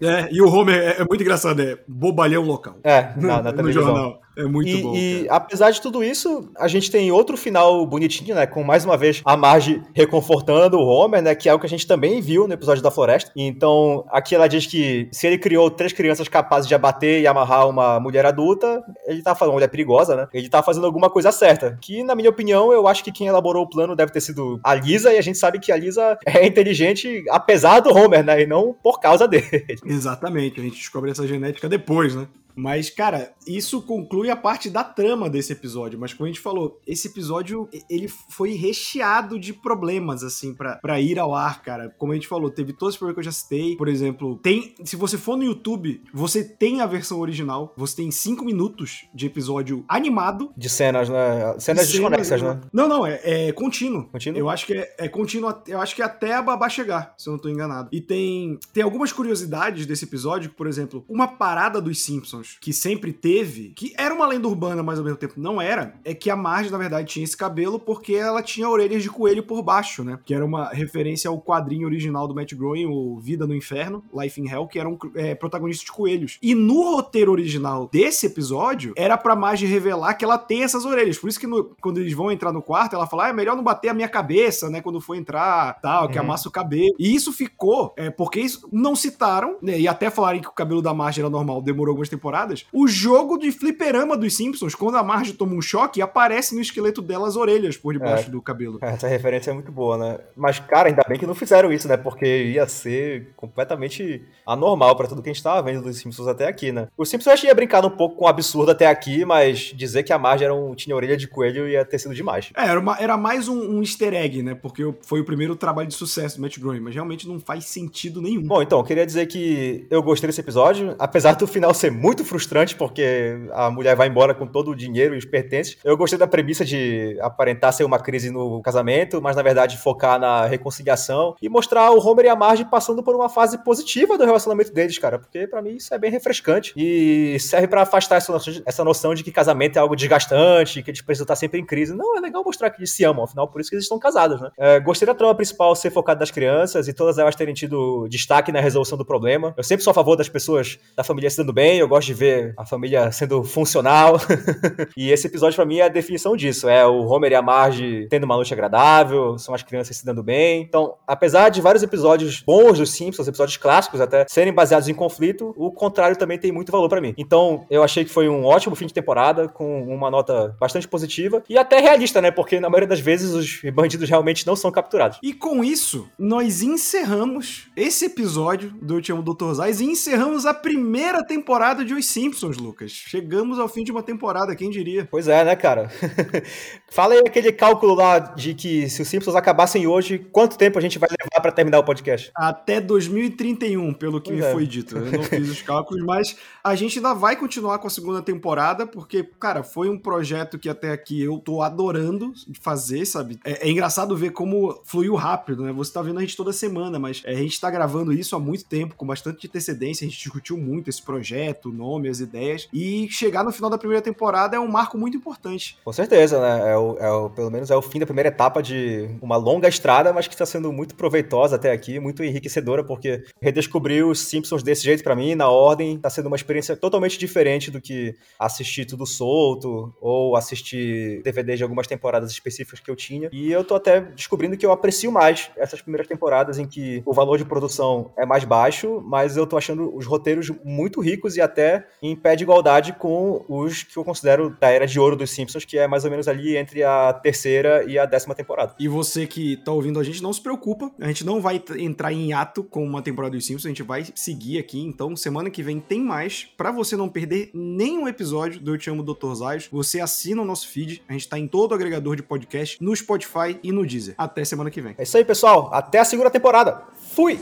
É, 0.00 0.28
e 0.30 0.42
o 0.42 0.48
Homer 0.48 0.76
é, 0.76 1.02
é 1.02 1.04
muito 1.04 1.20
engraçado, 1.20 1.60
é 1.60 1.78
bobalhão 1.86 2.42
local. 2.42 2.76
É, 2.82 3.10
na, 3.16 3.42
na 3.42 3.50
no 3.50 3.56
televisão. 3.56 3.84
jornal. 3.84 4.23
É 4.36 4.44
muito 4.44 4.68
e, 4.68 4.82
bom. 4.82 4.94
e 4.94 5.24
cara. 5.24 5.36
apesar 5.36 5.70
de 5.70 5.80
tudo 5.80 6.02
isso, 6.02 6.50
a 6.56 6.68
gente 6.68 6.90
tem 6.90 7.10
outro 7.10 7.36
final 7.36 7.86
bonitinho, 7.86 8.34
né? 8.34 8.46
Com 8.46 8.62
mais 8.62 8.84
uma 8.84 8.96
vez 8.96 9.22
a 9.24 9.36
Marge 9.36 9.82
reconfortando 9.94 10.78
o 10.78 10.86
Homer, 10.86 11.22
né? 11.22 11.34
Que 11.34 11.48
é 11.48 11.54
o 11.54 11.58
que 11.58 11.66
a 11.66 11.68
gente 11.68 11.86
também 11.86 12.20
viu 12.20 12.46
no 12.46 12.54
episódio 12.54 12.82
da 12.82 12.90
floresta. 12.90 13.30
Então, 13.36 14.04
aqui 14.10 14.34
ela 14.34 14.48
diz 14.48 14.66
que 14.66 15.08
se 15.12 15.26
ele 15.26 15.38
criou 15.38 15.70
três 15.70 15.92
crianças 15.92 16.28
capazes 16.28 16.68
de 16.68 16.74
abater 16.74 17.20
e 17.20 17.26
amarrar 17.26 17.68
uma 17.68 18.00
mulher 18.00 18.26
adulta, 18.26 18.82
ele 19.06 19.22
tá 19.22 19.34
fazendo 19.34 19.50
uma 19.50 19.56
mulher 19.56 19.68
perigosa, 19.68 20.16
né? 20.16 20.28
Ele 20.32 20.48
tá 20.48 20.62
fazendo 20.62 20.86
alguma 20.86 21.08
coisa 21.10 21.30
certa. 21.30 21.78
Que, 21.80 22.02
na 22.02 22.14
minha 22.14 22.30
opinião, 22.30 22.72
eu 22.72 22.86
acho 22.86 23.04
que 23.04 23.12
quem 23.12 23.26
elaborou 23.26 23.64
o 23.64 23.68
plano 23.68 23.94
deve 23.94 24.12
ter 24.12 24.20
sido 24.20 24.60
a 24.62 24.74
Lisa, 24.74 25.12
e 25.12 25.18
a 25.18 25.22
gente 25.22 25.38
sabe 25.38 25.58
que 25.58 25.70
a 25.70 25.76
Lisa 25.76 26.18
é 26.26 26.46
inteligente 26.46 27.24
apesar 27.30 27.80
do 27.80 27.90
Homer, 27.90 28.24
né? 28.24 28.42
E 28.42 28.46
não 28.46 28.74
por 28.82 29.00
causa 29.00 29.28
dele. 29.28 29.44
Exatamente, 29.84 30.60
a 30.60 30.64
gente 30.64 30.76
descobre 30.76 31.10
essa 31.10 31.26
genética 31.26 31.68
depois, 31.68 32.14
né? 32.14 32.26
Mas, 32.54 32.90
cara, 32.90 33.32
isso 33.46 33.82
conclui 33.82 34.30
a 34.30 34.36
parte 34.36 34.70
da 34.70 34.84
trama 34.84 35.28
desse 35.28 35.52
episódio. 35.52 35.98
Mas 35.98 36.12
como 36.12 36.26
a 36.26 36.28
gente 36.28 36.40
falou, 36.40 36.80
esse 36.86 37.08
episódio, 37.08 37.68
ele 37.88 38.08
foi 38.08 38.52
recheado 38.52 39.38
de 39.38 39.52
problemas, 39.52 40.22
assim, 40.22 40.54
pra 40.54 40.74
pra 40.76 41.00
ir 41.00 41.18
ao 41.18 41.34
ar, 41.34 41.62
cara. 41.62 41.94
Como 41.98 42.12
a 42.12 42.14
gente 42.14 42.28
falou, 42.28 42.50
teve 42.50 42.72
todos 42.72 42.94
os 42.94 42.98
problemas 42.98 43.14
que 43.16 43.20
eu 43.20 43.32
já 43.32 43.32
citei. 43.32 43.76
Por 43.76 43.88
exemplo, 43.88 44.38
tem. 44.42 44.74
Se 44.84 44.96
você 44.96 45.16
for 45.16 45.36
no 45.36 45.44
YouTube, 45.44 46.02
você 46.12 46.44
tem 46.44 46.80
a 46.80 46.86
versão 46.86 47.20
original. 47.20 47.72
Você 47.76 47.96
tem 47.96 48.10
cinco 48.10 48.44
minutos 48.44 49.06
de 49.14 49.26
episódio 49.26 49.84
animado. 49.88 50.52
De 50.56 50.68
cenas, 50.68 51.08
né? 51.08 51.58
Cenas 51.58 51.88
desconexas, 51.88 52.42
né? 52.42 52.60
Não, 52.72 52.88
não, 52.88 53.06
é, 53.06 53.20
é 53.24 53.52
contínuo. 53.52 54.08
Contínuo? 54.10 54.38
Eu 54.38 54.50
acho 54.50 54.66
que 54.66 54.74
é, 54.74 54.94
é 54.98 55.08
contínuo. 55.08 55.54
Eu 55.66 55.80
acho 55.80 55.94
que 55.94 56.02
é 56.02 56.04
até 56.04 56.34
a 56.34 56.42
babá 56.42 56.68
chegar, 56.68 57.14
se 57.16 57.28
eu 57.28 57.32
não 57.32 57.38
tô 57.38 57.48
enganado. 57.48 57.88
E 57.92 58.00
tem, 58.00 58.58
tem 58.72 58.82
algumas 58.82 59.12
curiosidades 59.12 59.86
desse 59.86 60.04
episódio, 60.04 60.50
por 60.50 60.66
exemplo, 60.66 61.04
uma 61.08 61.26
parada 61.26 61.80
dos 61.80 62.02
Simpsons 62.02 62.43
que 62.60 62.72
sempre 62.72 63.12
teve, 63.12 63.70
que 63.74 63.92
era 63.96 64.14
uma 64.14 64.26
lenda 64.26 64.46
urbana, 64.48 64.82
mas 64.82 64.98
ao 64.98 65.04
mesmo 65.04 65.18
tempo 65.18 65.34
não 65.36 65.60
era, 65.60 65.94
é 66.04 66.14
que 66.14 66.30
a 66.30 66.36
Marge, 66.36 66.70
na 66.70 66.78
verdade, 66.78 67.08
tinha 67.08 67.24
esse 67.24 67.36
cabelo 67.36 67.78
porque 67.78 68.14
ela 68.14 68.42
tinha 68.42 68.68
orelhas 68.68 69.02
de 69.02 69.10
coelho 69.10 69.42
por 69.42 69.62
baixo, 69.62 70.02
né? 70.04 70.18
Que 70.24 70.34
era 70.34 70.44
uma 70.44 70.68
referência 70.68 71.28
ao 71.30 71.40
quadrinho 71.40 71.86
original 71.86 72.26
do 72.28 72.34
Matt 72.34 72.52
Groening, 72.54 72.86
o 72.86 73.18
Vida 73.18 73.46
no 73.46 73.54
Inferno, 73.54 74.02
Life 74.14 74.40
in 74.40 74.48
Hell, 74.48 74.66
que 74.66 74.78
eram 74.78 74.98
é, 75.14 75.34
protagonistas 75.34 75.84
de 75.84 75.92
coelhos. 75.92 76.38
E 76.42 76.54
no 76.54 76.94
roteiro 76.94 77.32
original 77.32 77.88
desse 77.92 78.26
episódio, 78.26 78.92
era 78.96 79.16
pra 79.16 79.34
Marge 79.36 79.66
revelar 79.66 80.14
que 80.14 80.24
ela 80.24 80.38
tem 80.38 80.62
essas 80.62 80.84
orelhas. 80.84 81.18
Por 81.18 81.28
isso 81.28 81.40
que 81.40 81.46
no- 81.46 81.74
quando 81.80 81.98
eles 81.98 82.12
vão 82.12 82.30
entrar 82.30 82.52
no 82.52 82.62
quarto, 82.62 82.94
ela 82.94 83.06
fala, 83.06 83.26
ah, 83.26 83.28
é 83.28 83.32
melhor 83.32 83.56
não 83.56 83.62
bater 83.64 83.88
a 83.88 83.94
minha 83.94 84.08
cabeça, 84.08 84.68
né? 84.70 84.80
Quando 84.80 85.00
for 85.00 85.14
entrar, 85.16 85.80
tal, 85.80 86.08
que 86.08 86.18
Uhum. 86.18 86.24
amassa 86.24 86.48
o 86.48 86.52
cabelo. 86.52 86.94
E 86.98 87.14
isso 87.14 87.32
ficou, 87.32 87.92
é, 87.96 88.10
porque 88.10 88.40
isso 88.40 88.68
não 88.72 88.94
citaram, 88.96 89.56
né? 89.62 89.78
E 89.78 89.88
até 89.88 90.10
falarem 90.10 90.40
que 90.40 90.48
o 90.48 90.52
cabelo 90.52 90.82
da 90.82 90.92
Marge 90.94 91.20
era 91.20 91.30
normal, 91.30 91.60
demorou 91.62 91.92
algumas 91.92 92.08
temporadas. 92.08 92.33
O 92.72 92.86
jogo 92.86 93.38
de 93.38 93.50
fliperama 93.52 94.16
dos 94.16 94.36
Simpsons, 94.36 94.74
quando 94.74 94.96
a 94.96 95.02
Marge 95.02 95.32
toma 95.32 95.54
um 95.54 95.62
choque, 95.62 96.02
aparece 96.02 96.54
no 96.54 96.60
esqueleto 96.60 97.00
dela 97.02 97.26
as 97.28 97.36
orelhas 97.36 97.76
por 97.76 97.92
debaixo 97.92 98.28
É. 98.28 98.30
do 98.30 98.40
cabelo. 98.42 98.78
Essa 98.82 99.08
referência 99.08 99.50
é 99.50 99.54
muito 99.54 99.70
boa, 99.72 99.96
né? 99.96 100.18
Mas, 100.36 100.58
cara, 100.58 100.88
ainda 100.88 101.02
bem 101.08 101.18
que 101.18 101.26
não 101.26 101.34
fizeram 101.34 101.72
isso, 101.72 101.88
né? 101.88 101.96
Porque 101.96 102.26
ia 102.26 102.66
ser 102.66 103.32
completamente 103.36 104.22
anormal 104.46 104.96
pra 104.96 105.06
tudo 105.06 105.22
que 105.22 105.30
a 105.30 105.32
gente 105.32 105.42
tava 105.42 105.62
vendo 105.62 105.82
dos 105.82 105.96
Simpsons 105.98 106.28
até 106.28 106.46
aqui, 106.46 106.72
né? 106.72 106.88
Os 106.96 107.08
Simpsons 107.08 107.32
eu 107.34 107.38
tinha 107.40 107.54
brincado 107.54 107.86
um 107.86 107.90
pouco 107.90 108.16
com 108.16 108.24
o 108.24 108.28
absurdo 108.28 108.70
até 108.70 108.86
aqui, 108.86 109.24
mas 109.24 109.72
dizer 109.74 110.02
que 110.02 110.12
a 110.12 110.18
Marge 110.18 110.44
era 110.44 110.54
um, 110.54 110.74
tinha 110.74 110.94
orelha 110.94 111.16
de 111.16 111.26
coelho 111.28 111.68
ia 111.68 111.84
ter 111.84 111.98
sido 111.98 112.14
demais. 112.14 112.50
É, 112.56 112.66
era, 112.66 112.80
uma- 112.80 112.98
era 113.00 113.16
mais 113.16 113.48
um, 113.48 113.76
um 113.76 113.80
easter 113.80 114.12
egg, 114.14 114.42
né? 114.42 114.54
Porque 114.54 114.92
foi 115.02 115.20
o 115.20 115.24
primeiro 115.24 115.54
trabalho 115.56 115.88
de 115.88 115.94
sucesso 115.94 116.36
do 116.36 116.42
Matt 116.42 116.58
Groening, 116.58 116.80
mas 116.80 116.94
realmente 116.94 117.26
não 117.28 117.38
faz 117.40 117.66
sentido 117.66 118.20
nenhum. 118.20 118.42
Bom, 118.42 118.62
então, 118.62 118.78
eu 118.78 118.84
queria 118.84 119.06
dizer 119.06 119.26
que 119.26 119.86
eu 119.90 120.02
gostei 120.02 120.28
desse 120.28 120.40
episódio, 120.40 120.94
apesar 120.98 121.34
do 121.34 121.46
final 121.46 121.72
ser 121.74 121.90
muito 121.90 122.23
frustrante, 122.24 122.74
porque 122.74 123.38
a 123.52 123.70
mulher 123.70 123.96
vai 123.96 124.08
embora 124.08 124.34
com 124.34 124.46
todo 124.46 124.70
o 124.70 124.76
dinheiro 124.76 125.14
e 125.14 125.18
os 125.18 125.24
pertences. 125.24 125.76
Eu 125.84 125.96
gostei 125.96 126.18
da 126.18 126.26
premissa 126.26 126.64
de 126.64 127.18
aparentar 127.20 127.72
ser 127.72 127.84
uma 127.84 127.98
crise 127.98 128.30
no 128.30 128.60
casamento, 128.62 129.20
mas 129.20 129.36
na 129.36 129.42
verdade 129.42 129.76
focar 129.78 130.18
na 130.18 130.46
reconciliação 130.46 131.36
e 131.40 131.48
mostrar 131.48 131.90
o 131.90 131.98
Homer 131.98 132.26
e 132.26 132.28
a 132.28 132.36
Marge 132.36 132.64
passando 132.64 133.02
por 133.02 133.14
uma 133.14 133.28
fase 133.28 133.62
positiva 133.64 134.16
do 134.16 134.24
relacionamento 134.24 134.72
deles, 134.72 134.98
cara, 134.98 135.18
porque 135.18 135.46
pra 135.46 135.62
mim 135.62 135.76
isso 135.76 135.92
é 135.92 135.98
bem 135.98 136.10
refrescante 136.10 136.72
e 136.76 137.38
serve 137.38 137.68
pra 137.68 137.82
afastar 137.82 138.16
essa 138.16 138.32
noção, 138.32 138.52
de, 138.52 138.62
essa 138.64 138.84
noção 138.84 139.14
de 139.14 139.22
que 139.22 139.30
casamento 139.30 139.76
é 139.76 139.80
algo 139.80 139.96
desgastante, 139.96 140.82
que 140.82 140.90
eles 140.90 141.00
precisam 141.00 141.24
estar 141.24 141.36
sempre 141.36 141.60
em 141.60 141.66
crise. 141.66 141.94
Não, 141.94 142.16
é 142.16 142.20
legal 142.20 142.42
mostrar 142.44 142.70
que 142.70 142.78
eles 142.80 142.90
se 142.90 143.04
amam, 143.04 143.24
afinal, 143.24 143.48
por 143.48 143.60
isso 143.60 143.70
que 143.70 143.76
eles 143.76 143.84
estão 143.84 143.98
casados, 143.98 144.40
né? 144.40 144.50
É, 144.58 144.80
gostei 144.80 145.06
da 145.06 145.14
trama 145.14 145.34
principal 145.34 145.74
ser 145.74 145.90
focada 145.90 146.20
nas 146.20 146.30
crianças 146.30 146.88
e 146.88 146.92
todas 146.92 147.18
elas 147.18 147.34
terem 147.34 147.54
tido 147.54 148.06
destaque 148.08 148.52
na 148.52 148.60
resolução 148.60 148.96
do 148.96 149.04
problema. 149.04 149.54
Eu 149.56 149.64
sempre 149.64 149.82
sou 149.82 149.90
a 149.90 149.94
favor 149.94 150.16
das 150.16 150.28
pessoas 150.28 150.78
da 150.96 151.04
família 151.04 151.28
se 151.30 151.36
dando 151.36 151.52
bem, 151.52 151.78
eu 151.78 151.88
gosto 151.88 152.06
de 152.06 152.13
ver 152.14 152.54
a 152.56 152.64
família 152.64 153.10
sendo 153.12 153.42
funcional. 153.44 154.16
e 154.96 155.10
esse 155.10 155.26
episódio 155.26 155.56
pra 155.56 155.64
mim 155.64 155.78
é 155.78 155.84
a 155.84 155.88
definição 155.88 156.36
disso. 156.36 156.68
É 156.68 156.86
o 156.86 157.06
Homer 157.06 157.32
e 157.32 157.34
a 157.34 157.42
Marge 157.42 158.06
tendo 158.08 158.24
uma 158.24 158.36
noite 158.36 158.52
agradável, 158.52 159.38
são 159.38 159.54
as 159.54 159.62
crianças 159.62 159.96
se 159.96 160.04
dando 160.04 160.22
bem. 160.22 160.62
Então, 160.62 160.94
apesar 161.06 161.48
de 161.48 161.60
vários 161.60 161.82
episódios 161.82 162.42
bons 162.46 162.78
dos 162.78 162.90
Simpsons, 162.90 163.28
episódios 163.28 163.56
clássicos 163.56 164.00
até, 164.00 164.26
serem 164.28 164.52
baseados 164.52 164.88
em 164.88 164.94
conflito, 164.94 165.54
o 165.56 165.70
contrário 165.70 166.16
também 166.16 166.38
tem 166.38 166.52
muito 166.52 166.72
valor 166.72 166.88
pra 166.88 167.00
mim. 167.00 167.14
Então, 167.16 167.66
eu 167.70 167.82
achei 167.82 168.04
que 168.04 168.10
foi 168.10 168.28
um 168.28 168.44
ótimo 168.44 168.74
fim 168.74 168.86
de 168.86 168.94
temporada, 168.94 169.48
com 169.48 169.82
uma 169.82 170.10
nota 170.10 170.56
bastante 170.60 170.88
positiva 170.88 171.42
e 171.48 171.58
até 171.58 171.80
realista, 171.80 172.20
né? 172.20 172.30
Porque 172.30 172.60
na 172.60 172.68
maioria 172.68 172.88
das 172.88 173.00
vezes 173.00 173.32
os 173.32 173.70
bandidos 173.72 174.08
realmente 174.08 174.46
não 174.46 174.56
são 174.56 174.70
capturados. 174.70 175.18
E 175.22 175.32
com 175.32 175.64
isso, 175.64 176.08
nós 176.18 176.62
encerramos 176.62 177.68
esse 177.76 178.06
episódio 178.06 178.70
do 178.80 178.96
Eu 178.96 179.02
Te 179.02 179.12
Amo 179.12 179.22
Dr. 179.22 179.52
Zais 179.54 179.80
e 179.80 179.84
encerramos 179.84 180.46
a 180.46 180.54
primeira 180.54 181.24
temporada 181.24 181.84
de 181.84 181.94
Os 181.94 182.03
Simpsons, 182.06 182.56
Lucas. 182.56 182.92
Chegamos 182.92 183.58
ao 183.58 183.68
fim 183.68 183.84
de 183.84 183.90
uma 183.90 184.02
temporada, 184.02 184.54
quem 184.54 184.70
diria? 184.70 185.06
Pois 185.10 185.28
é, 185.28 185.44
né, 185.44 185.56
cara? 185.56 185.90
Fala 186.88 187.14
aí 187.14 187.22
aquele 187.26 187.52
cálculo 187.52 187.94
lá 187.94 188.18
de 188.18 188.54
que 188.54 188.88
se 188.88 189.02
os 189.02 189.08
Simpsons 189.08 189.34
acabassem 189.34 189.86
hoje, 189.86 190.18
quanto 190.32 190.58
tempo 190.58 190.78
a 190.78 190.82
gente 190.82 190.98
vai 190.98 191.08
levar 191.10 191.40
pra 191.40 191.52
terminar 191.52 191.78
o 191.78 191.84
podcast? 191.84 192.30
Até 192.34 192.80
2031, 192.80 193.92
pelo 193.94 194.20
que 194.20 194.30
Pois 194.30 194.40
me 194.40 194.46
é. 194.46 194.52
foi 194.52 194.66
dito. 194.66 194.96
Eu 194.96 195.12
não 195.12 195.22
fiz 195.22 195.48
os 195.48 195.62
cálculos, 195.62 196.02
mas 196.04 196.36
a 196.62 196.74
gente 196.74 196.98
ainda 196.98 197.14
vai 197.14 197.36
continuar 197.36 197.78
com 197.78 197.86
a 197.86 197.90
segunda 197.90 198.22
temporada, 198.22 198.86
porque, 198.86 199.22
cara, 199.38 199.62
foi 199.62 199.88
um 199.88 199.98
projeto 199.98 200.58
que 200.58 200.68
até 200.68 200.90
aqui 200.90 201.22
eu 201.22 201.38
tô 201.38 201.62
adorando 201.62 202.32
fazer, 202.60 203.04
sabe? 203.06 203.38
É, 203.44 203.68
é 203.68 203.70
engraçado 203.70 204.16
ver 204.16 204.30
como 204.30 204.80
fluiu 204.84 205.14
rápido, 205.14 205.62
né? 205.62 205.72
Você 205.72 205.92
tá 205.92 206.02
vendo 206.02 206.18
a 206.18 206.22
gente 206.22 206.36
toda 206.36 206.52
semana, 206.52 206.98
mas 206.98 207.22
é, 207.24 207.32
a 207.32 207.36
gente 207.36 207.60
tá 207.60 207.70
gravando 207.70 208.12
isso 208.12 208.34
há 208.36 208.40
muito 208.40 208.64
tempo, 208.64 208.94
com 208.94 209.06
bastante 209.06 209.46
antecedência, 209.46 210.06
a 210.06 210.08
gente 210.08 210.18
discutiu 210.18 210.56
muito 210.56 210.90
esse 210.90 211.02
projeto, 211.02 211.70
o 211.70 211.72
nome, 211.72 211.93
as 212.08 212.20
ideias, 212.20 212.68
e 212.72 213.08
chegar 213.10 213.42
no 213.44 213.52
final 213.52 213.70
da 213.70 213.78
primeira 213.78 214.02
temporada 214.02 214.56
é 214.56 214.60
um 214.60 214.68
marco 214.68 214.96
muito 214.98 215.16
importante. 215.16 215.76
Com 215.84 215.92
certeza, 215.92 216.40
né? 216.40 216.72
É 216.72 216.76
o, 216.76 216.96
é 216.98 217.10
o- 217.10 217.30
pelo 217.30 217.50
menos 217.50 217.70
é 217.70 217.76
o 217.76 217.82
fim 217.82 217.98
da 217.98 218.06
primeira 218.06 218.28
etapa 218.28 218.62
de 218.62 219.08
uma 219.22 219.36
longa 219.36 219.68
estrada, 219.68 220.12
mas 220.12 220.26
que 220.26 220.34
está 220.34 220.46
sendo 220.46 220.72
muito 220.72 220.94
proveitosa 220.94 221.56
até 221.56 221.72
aqui, 221.72 221.98
muito 221.98 222.22
enriquecedora, 222.24 222.84
porque 222.84 223.22
redescobrir 223.40 224.06
os 224.06 224.20
Simpsons 224.20 224.62
desse 224.62 224.82
jeito 224.84 225.02
pra 225.02 225.14
mim, 225.16 225.34
na 225.34 225.48
ordem, 225.48 225.98
tá 225.98 226.08
sendo 226.10 226.26
uma 226.26 226.36
experiência 226.36 226.76
totalmente 226.76 227.18
diferente 227.18 227.70
do 227.70 227.80
que 227.80 228.14
assistir 228.38 228.84
tudo 228.84 229.06
solto 229.06 229.94
ou 230.00 230.36
assistir 230.36 231.22
DVDs 231.22 231.58
de 231.58 231.62
algumas 231.62 231.86
temporadas 231.86 232.30
específicas 232.30 232.80
que 232.80 232.90
eu 232.90 232.96
tinha. 232.96 233.28
E 233.32 233.50
eu 233.50 233.64
tô 233.64 233.74
até 233.74 234.00
descobrindo 234.00 234.56
que 234.56 234.64
eu 234.66 234.72
aprecio 234.72 235.10
mais 235.12 235.50
essas 235.56 235.80
primeiras 235.80 236.06
temporadas 236.06 236.58
em 236.58 236.66
que 236.66 237.02
o 237.04 237.12
valor 237.12 237.38
de 237.38 237.44
produção 237.44 238.12
é 238.16 238.24
mais 238.26 238.44
baixo, 238.44 239.02
mas 239.06 239.36
eu 239.36 239.46
tô 239.46 239.56
achando 239.56 239.94
os 239.94 240.06
roteiros 240.06 240.50
muito 240.64 241.00
ricos 241.00 241.36
e 241.36 241.40
até 241.40 241.73
pé 241.74 241.86
em 242.02 242.14
pé 242.14 242.36
de 242.36 242.44
igualdade 242.44 242.92
com 242.92 243.44
os 243.48 243.82
que 243.82 243.96
eu 243.96 244.04
considero 244.04 244.56
da 244.60 244.68
era 244.68 244.86
de 244.86 244.98
ouro 245.00 245.16
dos 245.16 245.30
Simpsons, 245.30 245.64
que 245.64 245.78
é 245.78 245.86
mais 245.86 246.04
ou 246.04 246.10
menos 246.10 246.28
ali 246.28 246.56
entre 246.56 246.82
a 246.82 247.12
terceira 247.12 247.84
e 247.84 247.98
a 247.98 248.06
décima 248.06 248.34
temporada. 248.34 248.74
E 248.78 248.88
você 248.88 249.26
que 249.26 249.56
tá 249.58 249.72
ouvindo 249.72 249.98
a 249.98 250.04
gente, 250.04 250.22
não 250.22 250.32
se 250.32 250.40
preocupa. 250.40 250.90
A 251.00 251.06
gente 251.06 251.24
não 251.24 251.40
vai 251.40 251.62
entrar 251.78 252.12
em 252.12 252.32
ato 252.32 252.62
com 252.62 252.84
uma 252.84 253.02
temporada 253.02 253.34
dos 253.36 253.46
Simpsons. 253.46 253.66
A 253.66 253.68
gente 253.68 253.82
vai 253.82 254.04
seguir 254.14 254.58
aqui. 254.58 254.80
Então, 254.80 255.16
semana 255.16 255.50
que 255.50 255.62
vem 255.62 255.80
tem 255.80 256.00
mais. 256.00 256.48
Pra 256.56 256.70
você 256.70 256.96
não 256.96 257.08
perder 257.08 257.50
nenhum 257.54 258.06
episódio 258.08 258.60
do 258.60 258.74
Eu 258.74 258.78
Te 258.78 258.90
Amo, 258.90 259.02
Dr. 259.02 259.34
Zayos, 259.34 259.68
você 259.70 260.00
assina 260.00 260.42
o 260.42 260.44
nosso 260.44 260.68
feed. 260.68 261.02
A 261.08 261.12
gente 261.12 261.28
tá 261.28 261.38
em 261.38 261.48
todo 261.48 261.74
agregador 261.74 262.16
de 262.16 262.22
podcast, 262.22 262.82
no 262.82 262.94
Spotify 262.94 263.58
e 263.62 263.72
no 263.72 263.86
Deezer. 263.86 264.14
Até 264.18 264.44
semana 264.44 264.70
que 264.70 264.80
vem. 264.80 264.94
É 264.98 265.02
isso 265.02 265.16
aí, 265.16 265.24
pessoal. 265.24 265.70
Até 265.72 265.98
a 265.98 266.04
segunda 266.04 266.30
temporada. 266.30 266.82
Fui! 266.96 267.38